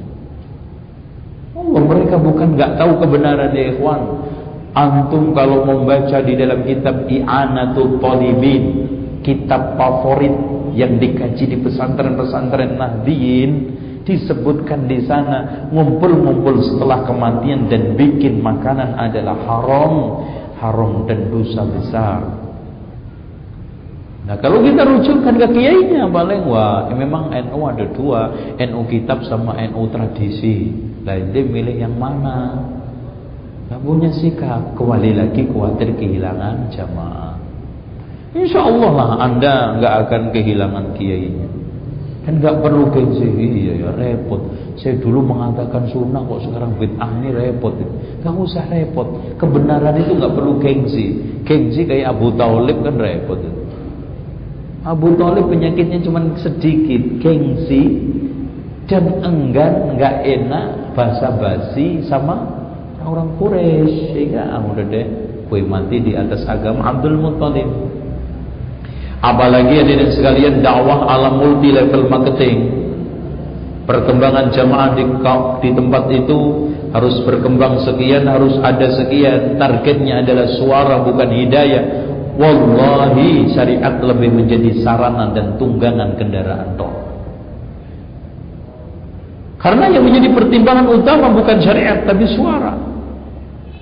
Oh, 1.55 1.79
mereka 1.79 2.19
bukan 2.19 2.59
nggak 2.59 2.75
tahu 2.75 3.07
kebenaran 3.07 3.55
ya 3.55 3.71
ikhwan. 3.71 4.03
Antum 4.75 5.31
kalau 5.31 5.63
membaca 5.63 6.19
di 6.27 6.35
dalam 6.35 6.67
kitab 6.67 7.07
I'anatul 7.07 8.03
Talibin, 8.03 8.63
kitab 9.23 9.79
favorit 9.79 10.56
yang 10.73 10.97
dikaji 10.97 11.43
di 11.45 11.57
pesantren-pesantren 11.61 12.75
Nahdiyin, 12.75 13.51
disebutkan 14.07 14.87
di 14.87 15.03
sana 15.03 15.67
ngumpul-ngumpul 15.67 16.63
setelah 16.63 17.03
kematian 17.03 17.67
dan 17.67 17.99
bikin 17.99 18.39
makanan 18.39 18.95
adalah 18.95 19.35
haram, 19.43 19.93
haram 20.57 21.03
dan 21.03 21.27
dosa 21.27 21.61
besar. 21.67 22.19
Nah 24.27 24.35
kalau 24.43 24.59
kita 24.59 24.83
rujukkan 24.83 25.39
ke 25.39 25.47
kiainya 25.55 26.03
paling 26.11 26.43
wah 26.51 26.87
memang 26.91 27.31
NU 27.31 27.63
ada 27.63 27.87
dua 27.95 28.21
NU 28.59 28.81
kitab 28.91 29.23
sama 29.23 29.55
NU 29.71 29.87
tradisi. 29.87 30.71
Nah 31.03 31.15
dia 31.31 31.43
milih 31.47 31.75
yang 31.79 31.95
mana? 31.95 32.59
Gak 33.67 33.83
punya 33.83 34.11
sikap 34.15 34.75
kembali 34.79 35.11
lagi 35.15 35.43
khawatir 35.47 35.95
kehilangan 35.99 36.71
jamaah. 36.71 37.26
Insya 38.37 38.61
Allah 38.61 38.91
lah 38.93 39.09
anda 39.25 39.53
nggak 39.81 39.93
akan 40.05 40.21
kehilangan 40.29 40.85
kiainya. 40.93 41.49
Dan 42.27 42.43
nggak 42.43 42.59
perlu 42.59 42.91
gengsi, 42.91 43.23
iya 43.23 43.87
ya 43.87 43.89
repot. 43.95 44.43
Saya 44.75 44.99
dulu 44.99 45.31
mengatakan 45.31 45.87
sunnah 45.87 46.21
kok 46.27 46.43
sekarang 46.43 46.75
bid'ah 46.75 47.07
ini 47.23 47.31
repot. 47.31 47.71
Gak 48.19 48.35
usah 48.35 48.67
repot. 48.67 49.07
Kebenaran 49.39 49.95
itu 49.95 50.11
nggak 50.11 50.35
perlu 50.35 50.59
gengsi. 50.59 51.17
Gengsi 51.47 51.87
kayak 51.87 52.13
Abu 52.13 52.35
Talib 52.35 52.83
kan 52.83 52.99
repot. 52.99 53.39
Abu 54.83 55.15
Talib 55.15 55.49
penyakitnya 55.49 56.03
cuma 56.03 56.19
sedikit, 56.35 57.23
gengsi 57.23 58.05
dan 58.91 59.23
enggan, 59.23 59.95
nggak 59.95 60.15
enak 60.27 60.67
basa-basi 60.99 62.05
sama 62.11 62.43
orang 63.07 63.39
Quraisy. 63.39 64.13
Sehingga 64.13 64.51
ah 64.51 64.61
udah 64.67 64.83
deh, 64.83 65.07
kue 65.47 65.63
mati 65.63 66.03
di 66.03 66.11
atas 66.11 66.43
agama 66.43 66.91
Abdul 66.91 67.17
Muttalib. 67.17 67.96
Apalagi 69.17 69.81
ada 69.81 70.13
sekalian 70.13 70.61
dakwah 70.61 71.09
alam 71.09 71.41
multi 71.41 71.73
level 71.73 72.05
marketing. 72.05 72.57
Perkembangan 73.87 74.51
jamaah 74.51 74.93
di, 74.93 75.03
di 75.63 75.69
tempat 75.73 76.03
itu 76.11 76.39
harus 76.91 77.15
berkembang 77.23 77.81
sekian, 77.81 78.29
harus 78.29 78.59
ada 78.61 78.93
sekian. 78.93 79.57
Targetnya 79.57 80.21
adalah 80.21 80.47
suara 80.59 81.01
bukan 81.01 81.29
hidayah. 81.33 81.83
Wallahi 82.37 83.49
syariat 83.49 83.97
lebih 83.97 84.29
menjadi 84.29 84.85
sarana 84.85 85.33
dan 85.33 85.57
tunggangan 85.57 86.13
kendaraan 86.21 86.77
tol. 86.77 86.93
Karena 89.57 89.89
yang 89.89 90.05
menjadi 90.05 90.29
pertimbangan 90.37 90.85
utama 90.85 91.33
bukan 91.33 91.57
syariat 91.57 92.05
tapi 92.05 92.29
suara. 92.29 92.77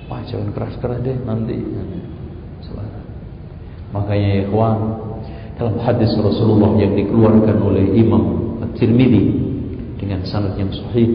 Wah 0.08 0.24
jangan 0.24 0.48
keras-keras 0.56 1.04
deh 1.04 1.18
nanti. 1.28 1.60
Suara. 2.64 3.00
Makanya 3.92 4.28
ya 4.40 4.42
ikhwan 4.48 5.05
dalam 5.56 5.80
hadis 5.80 6.12
Rasulullah 6.20 6.76
yang 6.76 6.92
dikeluarkan 6.92 7.56
oleh 7.64 7.96
Imam 7.96 8.56
At-Tirmidzi 8.60 9.24
dengan 9.96 10.20
sanad 10.28 10.52
yang 10.60 10.68
sahih 10.68 11.08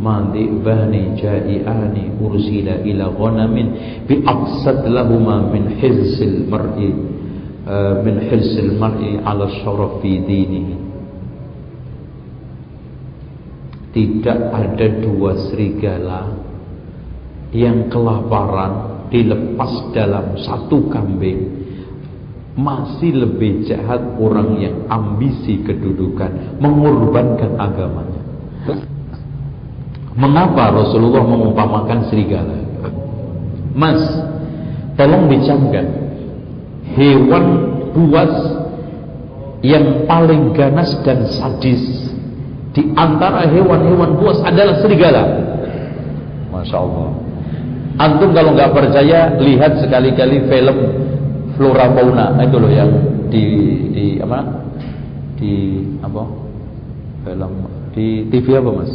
mandi 0.00 0.48
bani 0.64 1.12
jai'ani 1.20 2.16
ursila 2.16 2.80
ila 2.88 3.04
ghanamin 3.12 3.68
bi 4.08 4.24
aqsad 4.24 4.88
lahuma 4.88 5.44
min 5.52 5.76
hizil 5.76 6.48
mar'i 6.48 6.90
uh, 7.68 8.00
min 8.00 8.16
hizil 8.32 8.80
mar'i 8.80 9.20
ala 9.20 9.46
syaraf 9.60 10.00
fi 10.00 10.18
dinihi 10.24 10.74
tidak 13.92 14.40
ada 14.56 14.86
dua 15.04 15.36
serigala 15.52 16.32
yang 17.52 17.92
kelaparan 17.92 19.04
dilepas 19.12 19.92
dalam 19.92 20.40
satu 20.40 20.88
kambing 20.88 21.62
masih 22.52 23.16
lebih 23.16 23.64
jahat 23.64 24.00
orang 24.20 24.60
yang 24.60 24.76
ambisi 24.92 25.64
kedudukan 25.64 26.60
mengorbankan 26.60 27.56
agamanya 27.56 28.22
Mengapa 30.12 30.68
Rasulullah 30.76 31.24
mengumpamakan 31.24 32.12
serigala? 32.12 32.58
Mas, 33.72 34.00
tolong 35.00 35.32
dicamkan 35.32 35.88
hewan 36.92 37.44
buas 37.96 38.32
yang 39.64 40.04
paling 40.04 40.52
ganas 40.52 40.92
dan 41.00 41.24
sadis 41.32 41.80
di 42.76 42.92
antara 42.92 43.48
hewan-hewan 43.48 44.20
buas 44.20 44.36
adalah 44.44 44.84
serigala. 44.84 45.24
Masya 46.52 46.76
Allah. 46.76 47.08
Antum 47.96 48.36
kalau 48.36 48.52
nggak 48.52 48.72
percaya 48.72 49.32
lihat 49.40 49.80
sekali-kali 49.80 50.44
film 50.44 51.01
Flora 51.62 51.86
Fauna 51.94 52.34
itu 52.42 52.58
loh 52.58 52.72
yang 52.74 52.90
di 53.30 53.44
di 53.94 54.06
apa? 54.18 54.42
Di 55.38 55.78
apa? 56.02 56.26
Film 57.22 57.52
di 57.94 58.26
TV 58.34 58.58
apa 58.58 58.70
mas? 58.74 58.90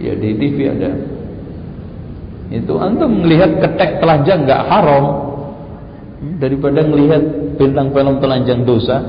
Ya 0.00 0.16
di 0.16 0.40
TV 0.40 0.72
ada. 0.72 0.88
Itu 2.48 2.80
antum 2.80 3.28
melihat 3.28 3.60
ketek 3.60 4.00
telanjang 4.00 4.48
nggak 4.48 4.62
haram 4.72 5.04
daripada 6.40 6.80
melihat 6.88 7.20
bintang 7.60 7.92
film 7.92 8.24
telanjang 8.24 8.64
dosa. 8.64 9.04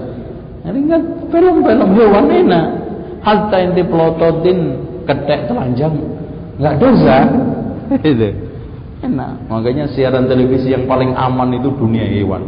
Lihat 0.67 1.31
film-film 1.31 1.89
hewan 1.95 2.27
enak. 2.27 2.67
Hatta 3.23 3.63
yang 3.63 3.79
dipelototin 3.79 4.59
ketek 5.07 5.47
telanjang 5.47 5.95
nggak 6.59 6.75
dosa. 6.83 7.17
Itu 8.11 8.44
enak. 9.05 9.47
Makanya 9.47 9.85
siaran 9.93 10.25
televisi 10.25 10.73
yang 10.73 10.89
paling 10.89 11.13
aman 11.13 11.55
itu 11.55 11.69
dunia 11.73 12.05
hewan. 12.09 12.43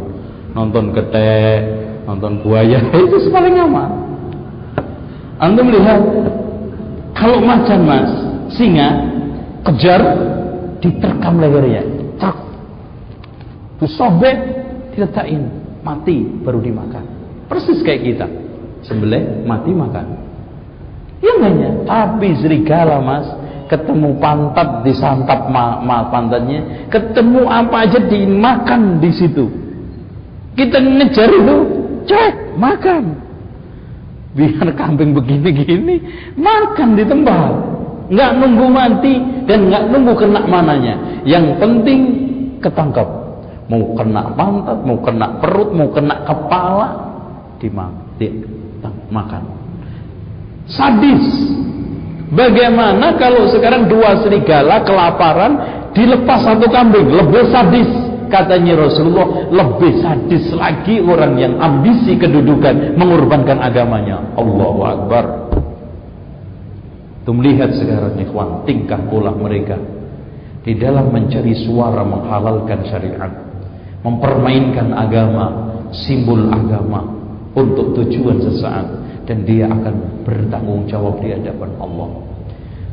Nonton 0.52 0.90
ketek, 0.90 1.60
nonton 2.04 2.42
buaya 2.42 2.82
itu 3.04 3.16
paling 3.30 3.54
aman. 3.54 3.90
Antum 5.38 5.70
melihat 5.70 6.02
kalau 7.14 7.38
macan 7.38 7.80
mas 7.86 8.10
singa 8.50 9.06
kejar 9.70 10.02
diterkam 10.82 11.38
lehernya. 11.38 11.86
Tak 12.18 12.34
disobek 13.78 14.36
diletakin 14.94 15.46
mati 15.86 16.26
baru 16.42 16.58
dimakan. 16.58 17.04
Persis 17.46 17.78
kayak 17.86 18.02
kita. 18.02 18.26
Sembelih 18.82 19.46
mati 19.46 19.70
makan. 19.70 20.06
Ya 21.22 21.34
enggaknya 21.38 21.70
tapi 21.86 22.34
serigala 22.42 22.98
mas 22.98 23.26
ketemu 23.68 24.16
pantat 24.18 24.82
disantap 24.82 25.52
ma, 25.52 25.78
ma 25.84 26.08
pantatnya 26.08 26.88
ketemu 26.88 27.46
apa 27.46 27.84
aja 27.84 28.00
dimakan 28.00 28.98
di 28.98 29.10
situ 29.12 29.44
kita 30.56 30.80
ngejar 30.80 31.30
itu 31.30 31.56
cek 32.08 32.58
makan 32.58 33.04
biar 34.34 34.68
kambing 34.74 35.12
begini-gini 35.12 36.00
makan 36.34 36.96
di 36.96 37.04
tempat 37.04 37.78
nggak 38.08 38.30
nunggu 38.40 38.66
mati 38.72 39.14
dan 39.44 39.68
nggak 39.68 39.84
nunggu 39.92 40.12
kena 40.16 40.40
mananya. 40.48 40.94
Yang 41.28 41.60
penting 41.60 42.00
ketangkap. 42.60 43.08
Mau 43.68 43.92
kena 43.92 44.32
pantat, 44.32 44.80
mau 44.80 44.96
kena 45.04 45.44
perut, 45.44 45.76
mau 45.76 45.92
kena 45.92 46.24
kepala, 46.24 46.88
dimakan. 47.60 49.44
Sadis. 50.64 51.28
Bagaimana 52.28 53.16
kalau 53.16 53.48
sekarang 53.48 53.88
dua 53.88 54.20
serigala 54.20 54.84
kelaparan 54.84 55.52
dilepas 55.96 56.44
satu 56.44 56.68
kambing, 56.68 57.08
lebih 57.08 57.48
sadis. 57.48 57.88
Katanya 58.28 58.76
Rasulullah, 58.76 59.48
lebih 59.48 60.04
sadis 60.04 60.52
lagi 60.52 61.00
orang 61.00 61.40
yang 61.40 61.56
ambisi 61.56 62.20
kedudukan 62.20 63.00
mengorbankan 63.00 63.56
agamanya. 63.56 64.20
Allahu 64.36 64.80
Akbar. 64.84 65.24
Itu 67.24 67.32
melihat 67.32 67.72
sekarang 67.72 68.20
ikhwan 68.20 68.68
tingkah 68.68 69.00
pola 69.08 69.32
mereka 69.32 69.80
di 70.60 70.76
dalam 70.76 71.08
mencari 71.08 71.56
suara 71.64 72.04
menghalalkan 72.04 72.84
syariat, 72.84 73.32
mempermainkan 74.04 74.92
agama, 74.92 75.46
simbol 75.92 76.52
agama 76.52 77.17
untuk 77.58 77.98
tujuan 77.98 78.38
sesaat 78.38 78.86
dan 79.26 79.42
dia 79.42 79.66
akan 79.66 80.24
bertanggung 80.24 80.86
jawab 80.86 81.18
di 81.18 81.34
hadapan 81.34 81.74
Allah. 81.82 82.08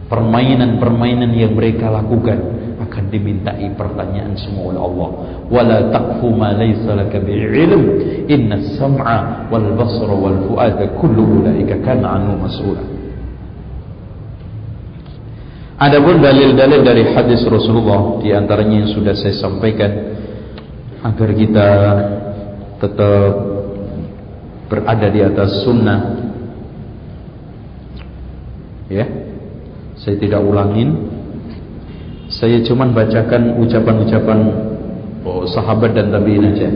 Permainan-permainan 0.06 1.32
yang 1.34 1.54
mereka 1.54 1.90
lakukan 1.90 2.38
akan 2.78 3.04
dimintai 3.10 3.74
pertanyaan 3.74 4.38
semua 4.38 4.76
oleh 4.76 4.82
Allah. 4.82 5.10
Wala 5.50 5.78
taqfu 5.90 6.28
ma 6.30 6.54
laysa 6.54 6.94
laka 6.94 7.18
bi'ilm. 7.18 7.84
Inna 8.30 8.62
sam'a 8.78 9.50
wal 9.50 9.74
basra 9.74 10.14
wal 10.14 10.40
fu'ada 10.52 10.86
kullu 11.00 11.42
ulaika 11.42 11.82
kana 11.82 12.22
anhu 12.22 12.38
mas'ula. 12.38 12.84
Adapun 15.76 16.24
dalil-dalil 16.24 16.88
dari 16.88 17.04
hadis 17.12 17.44
Rasulullah 17.44 18.24
di 18.24 18.32
antaranya 18.32 18.88
yang 18.88 18.92
sudah 18.96 19.12
saya 19.12 19.36
sampaikan 19.36 19.92
agar 21.04 21.30
kita 21.36 21.70
tetap 22.80 23.32
berada 24.70 25.08
di 25.10 25.22
atas 25.22 25.66
sunnah. 25.66 26.00
Ya. 28.90 29.06
Saya 29.98 30.16
tidak 30.22 30.42
ulangin. 30.46 31.14
Saya 32.30 32.62
cuma 32.66 32.90
bacakan 32.90 33.58
ucapan-ucapan 33.62 34.40
oh, 35.24 35.46
sahabat 35.50 35.96
dan 35.96 36.12
tabi'in 36.12 36.46
aja. 36.52 36.70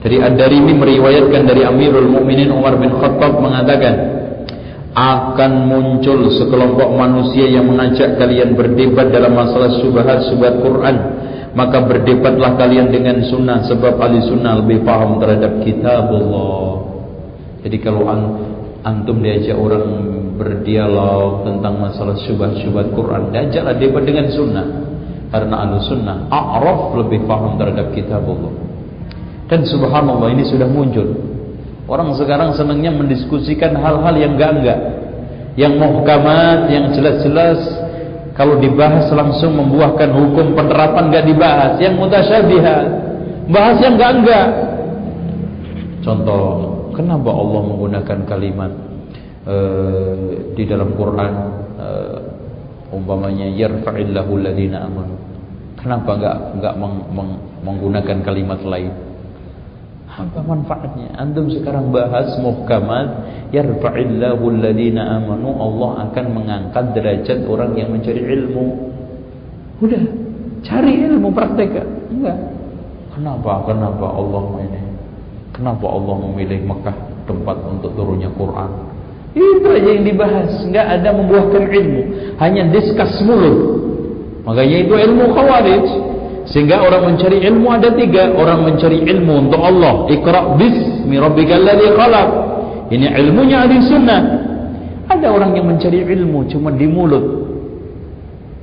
Dari 0.00 0.22
Ad-Darimi 0.22 0.74
meriwayatkan 0.74 1.42
dari 1.50 1.66
Amirul 1.66 2.06
Mukminin 2.06 2.54
Umar 2.54 2.78
bin 2.78 2.94
Khattab 2.94 3.42
mengatakan 3.42 4.16
akan 4.96 5.52
muncul 5.68 6.30
sekelompok 6.30 6.88
manusia 6.94 7.44
yang 7.44 7.68
mengajak 7.68 8.16
kalian 8.16 8.56
berdebat 8.56 9.12
dalam 9.12 9.36
masalah 9.36 9.68
subhat-subhat 9.82 10.62
Quran. 10.62 10.96
Maka 11.56 11.88
berdebatlah 11.88 12.56
kalian 12.60 12.92
dengan 12.92 13.20
sunnah 13.28 13.64
sebab 13.64 13.96
ahli 13.96 14.20
sunnah 14.28 14.60
lebih 14.60 14.84
paham 14.84 15.16
terhadap 15.16 15.64
kitab 15.64 16.12
Allah 16.12 16.75
jadi 17.66 17.76
kalau 17.82 18.06
an, 18.06 18.20
antum 18.86 19.18
diajak 19.18 19.58
orang 19.58 20.14
berdialog 20.38 21.42
tentang 21.42 21.82
masalah 21.82 22.14
syubhat-syubhat 22.22 22.94
Quran 22.94 23.34
diajaklah 23.34 23.74
debat 23.74 24.02
dengan 24.06 24.26
sunnah. 24.30 24.66
Karena 25.26 25.66
ahli 25.66 25.82
sunnah 25.82 26.30
a'raf 26.30 26.94
lebih 26.94 27.26
paham 27.26 27.58
terhadap 27.58 27.90
kitab 27.90 28.22
Allah 28.22 28.54
dan 29.50 29.66
subhanallah 29.66 30.30
ini 30.30 30.46
sudah 30.46 30.70
muncul. 30.70 31.06
Orang 31.90 32.14
sekarang 32.14 32.54
senangnya 32.54 32.94
mendiskusikan 32.94 33.74
hal-hal 33.78 34.14
yang 34.14 34.38
enggak-enggak 34.38 34.78
yang 35.56 35.74
muhkamat, 35.80 36.68
yang 36.70 36.92
jelas-jelas. 36.92 37.58
Kalau 38.36 38.60
dibahas 38.60 39.08
langsung 39.10 39.56
membuahkan 39.56 40.12
hukum 40.12 40.52
penerapan 40.52 41.08
enggak 41.08 41.24
dibahas. 41.24 41.72
Yang 41.80 41.94
mutasyabihat 41.98 42.86
bahas 43.50 43.76
yang 43.82 43.94
enggak 43.98 44.12
enggak 44.22 44.48
contoh 46.02 46.75
kenapa 46.96 47.28
Allah 47.28 47.60
menggunakan 47.68 48.18
kalimat 48.24 48.72
uh, 49.44 50.32
di 50.56 50.64
dalam 50.64 50.96
Quran 50.96 51.32
uh, 51.76 52.18
umpamanya 52.96 53.52
yarfa'illahu 53.52 54.30
alladhina 54.40 54.88
amanu 54.88 55.14
kenapa 55.76 56.10
enggak 56.16 56.36
enggak 56.56 56.74
meng, 56.80 56.96
meng, 57.12 57.30
menggunakan 57.60 58.18
kalimat 58.24 58.60
lain? 58.64 58.90
Apa 60.16 60.40
manfaatnya? 60.40 61.12
Antum 61.20 61.52
sekarang 61.52 61.92
bahas 61.92 62.40
muhkamat 62.40 63.06
yarfa'illahu 63.52 64.42
alladhina 64.48 65.20
amanu 65.20 65.52
Allah 65.60 66.08
akan 66.08 66.26
mengangkat 66.32 66.84
derajat 66.96 67.44
orang 67.44 67.76
yang 67.76 67.92
mencari 67.92 68.24
ilmu. 68.24 68.66
Udah 69.84 70.02
cari 70.64 71.04
ilmu 71.04 71.28
praktekkan. 71.36 71.84
Enggak. 72.08 72.38
Kenapa? 73.12 73.52
Kenapa 73.68 74.06
Allah 74.08 74.44
ini 74.64 74.75
kenapa 75.56 75.88
Allah 75.88 76.16
memilih 76.30 76.60
Mekah 76.68 76.96
tempat 77.24 77.56
untuk 77.64 77.90
turunnya 77.96 78.28
Quran 78.36 78.70
itu 79.36 79.66
aja 79.68 79.90
yang 79.90 80.04
dibahas 80.04 80.50
enggak 80.64 80.86
ada 81.00 81.08
membuahkan 81.12 81.64
ilmu 81.72 82.02
hanya 82.36 82.62
diskus 82.70 83.16
mulut 83.24 83.58
makanya 84.44 84.76
itu 84.84 84.94
ilmu 84.94 85.24
khawarij 85.32 85.86
sehingga 86.46 86.78
orang 86.78 87.16
mencari 87.16 87.42
ilmu 87.42 87.66
ada 87.74 87.90
tiga 87.96 88.30
orang 88.36 88.62
mencari 88.62 89.02
ilmu 89.02 89.48
untuk 89.48 89.60
Allah 89.64 90.06
ikra 90.12 90.54
bismi 90.54 91.18
rabbikal 91.18 91.58
ladzi 91.58 91.88
khalaq 91.96 92.30
ini 92.90 93.06
ilmunya 93.10 93.66
ahli 93.66 93.82
sunnah. 93.82 94.22
Ada 95.06 95.30
orang 95.30 95.54
yang 95.54 95.66
mencari 95.70 96.02
ilmu 96.02 96.46
cuma 96.50 96.70
di 96.74 96.86
mulut. 96.86 97.24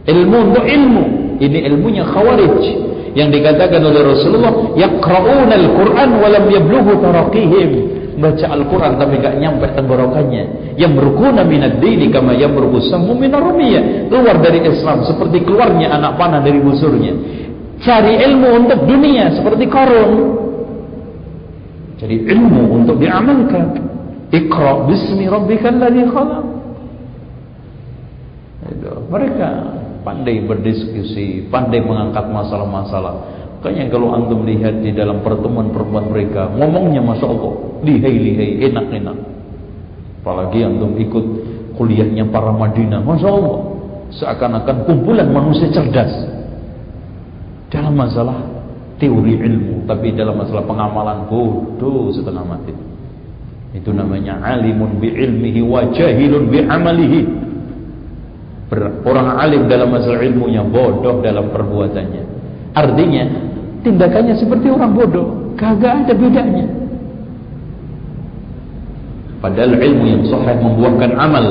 Ilmu 0.08 0.38
untuk 0.52 0.64
ilmu. 0.68 1.04
Ini 1.40 1.60
ilmunya 1.72 2.04
khawarij. 2.08 2.64
Yang 3.14 3.30
dikatakan 3.40 3.82
oleh 3.82 4.02
Rasulullah, 4.02 4.54
yaqra'una 4.74 5.54
al-Qur'an 5.54 6.10
wa 6.18 6.28
lam 6.30 6.46
yablughu 6.50 6.94
taraqihim. 6.98 7.70
Baca 8.14 8.46
Al-Quran 8.46 9.02
tapi 9.02 9.18
enggak 9.18 9.36
nyampe 9.42 9.66
tenggorokannya. 9.74 10.76
Yang 10.78 10.94
berguna 11.02 11.42
minad 11.42 11.82
dini 11.82 12.14
kama 12.14 12.38
yang 12.38 12.54
sammu 12.58 13.18
minar 13.18 13.42
rumiyah. 13.42 14.10
Keluar 14.10 14.38
dari 14.38 14.62
Islam 14.62 15.02
seperti 15.02 15.42
keluarnya 15.42 15.90
anak 15.98 16.22
panah 16.22 16.42
dari 16.46 16.62
busurnya. 16.62 17.14
Cari 17.82 18.22
ilmu 18.22 18.50
untuk 18.64 18.80
dunia 18.86 19.34
seperti 19.34 19.66
korun. 19.66 20.14
Cari 21.98 22.18
ilmu 22.22 22.70
untuk 22.70 23.02
diamalkan. 23.02 23.82
Iqra 24.30 24.86
bismi 24.90 25.26
rabbikal 25.26 25.78
ladzi 25.78 26.06
khalaq. 26.06 26.46
Itu. 28.72 28.94
Mereka 29.10 29.50
pandai 30.04 30.44
berdiskusi, 30.44 31.48
pandai 31.50 31.82
mengangkat 31.82 32.28
masalah-masalah. 32.30 33.16
Makanya 33.64 33.88
kalau 33.88 34.12
antum 34.12 34.44
lihat 34.44 34.84
di 34.84 34.92
dalam 34.92 35.24
pertemuan-pertemuan 35.24 36.12
mereka, 36.12 36.52
ngomongnya 36.52 37.00
Masya 37.00 37.28
Allah, 37.32 37.54
lihai-lihai, 37.88 38.68
enak-enak. 38.68 39.18
Apalagi 40.20 40.68
antum 40.68 41.00
ikut 41.00 41.26
kuliahnya 41.80 42.28
para 42.28 42.52
Madinah, 42.52 43.00
Masya 43.00 43.30
Allah. 43.32 43.60
Seakan-akan 44.14 44.78
kumpulan 44.84 45.32
manusia 45.32 45.72
cerdas. 45.72 46.12
Dalam 47.72 47.96
masalah 47.96 48.36
teori 49.00 49.40
ilmu, 49.42 49.88
tapi 49.88 50.12
dalam 50.12 50.38
masalah 50.38 50.68
pengamalan 50.68 51.26
bodoh 51.32 52.12
setengah 52.12 52.44
mati. 52.46 52.76
Itu 53.74 53.90
namanya 53.90 54.38
alimun 54.44 55.02
bi 55.02 55.10
ilmihi 55.10 55.64
wa 55.66 55.88
jahilun 55.90 56.52
bi 56.52 56.62
amalihi. 56.62 57.20
Orang 59.04 59.38
alim 59.38 59.70
dalam 59.70 59.94
masalah 59.94 60.24
ilmunya, 60.24 60.66
bodoh 60.66 61.22
dalam 61.22 61.54
perbuatannya. 61.54 62.24
Artinya, 62.74 63.24
tindakannya 63.86 64.34
seperti 64.34 64.72
orang 64.72 64.98
bodoh, 64.98 65.54
kagak 65.60 66.08
ada 66.08 66.14
bedanya. 66.16 66.66
Padahal 69.44 69.76
ilmu 69.76 70.06
yang 70.08 70.24
sahih 70.26 70.56
membuahkan 70.56 71.12
amal. 71.20 71.46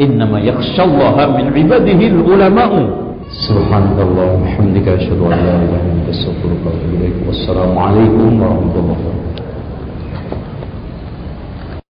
Innama 0.00 0.42
yakhshallaha 0.42 1.38
min 1.38 1.54
ibadihi 1.54 2.18
ulama'u. 2.18 3.04
Subhanallah, 3.46 4.42
hamdika 4.58 4.98
asyhadu 4.98 5.28
an 5.28 5.38
la 5.38 5.62
ilaha 5.62 5.62
illa 5.62 5.78
anta 5.78 6.12
warahmatullahi 6.40 7.12
wabarakatuh. 7.22 9.43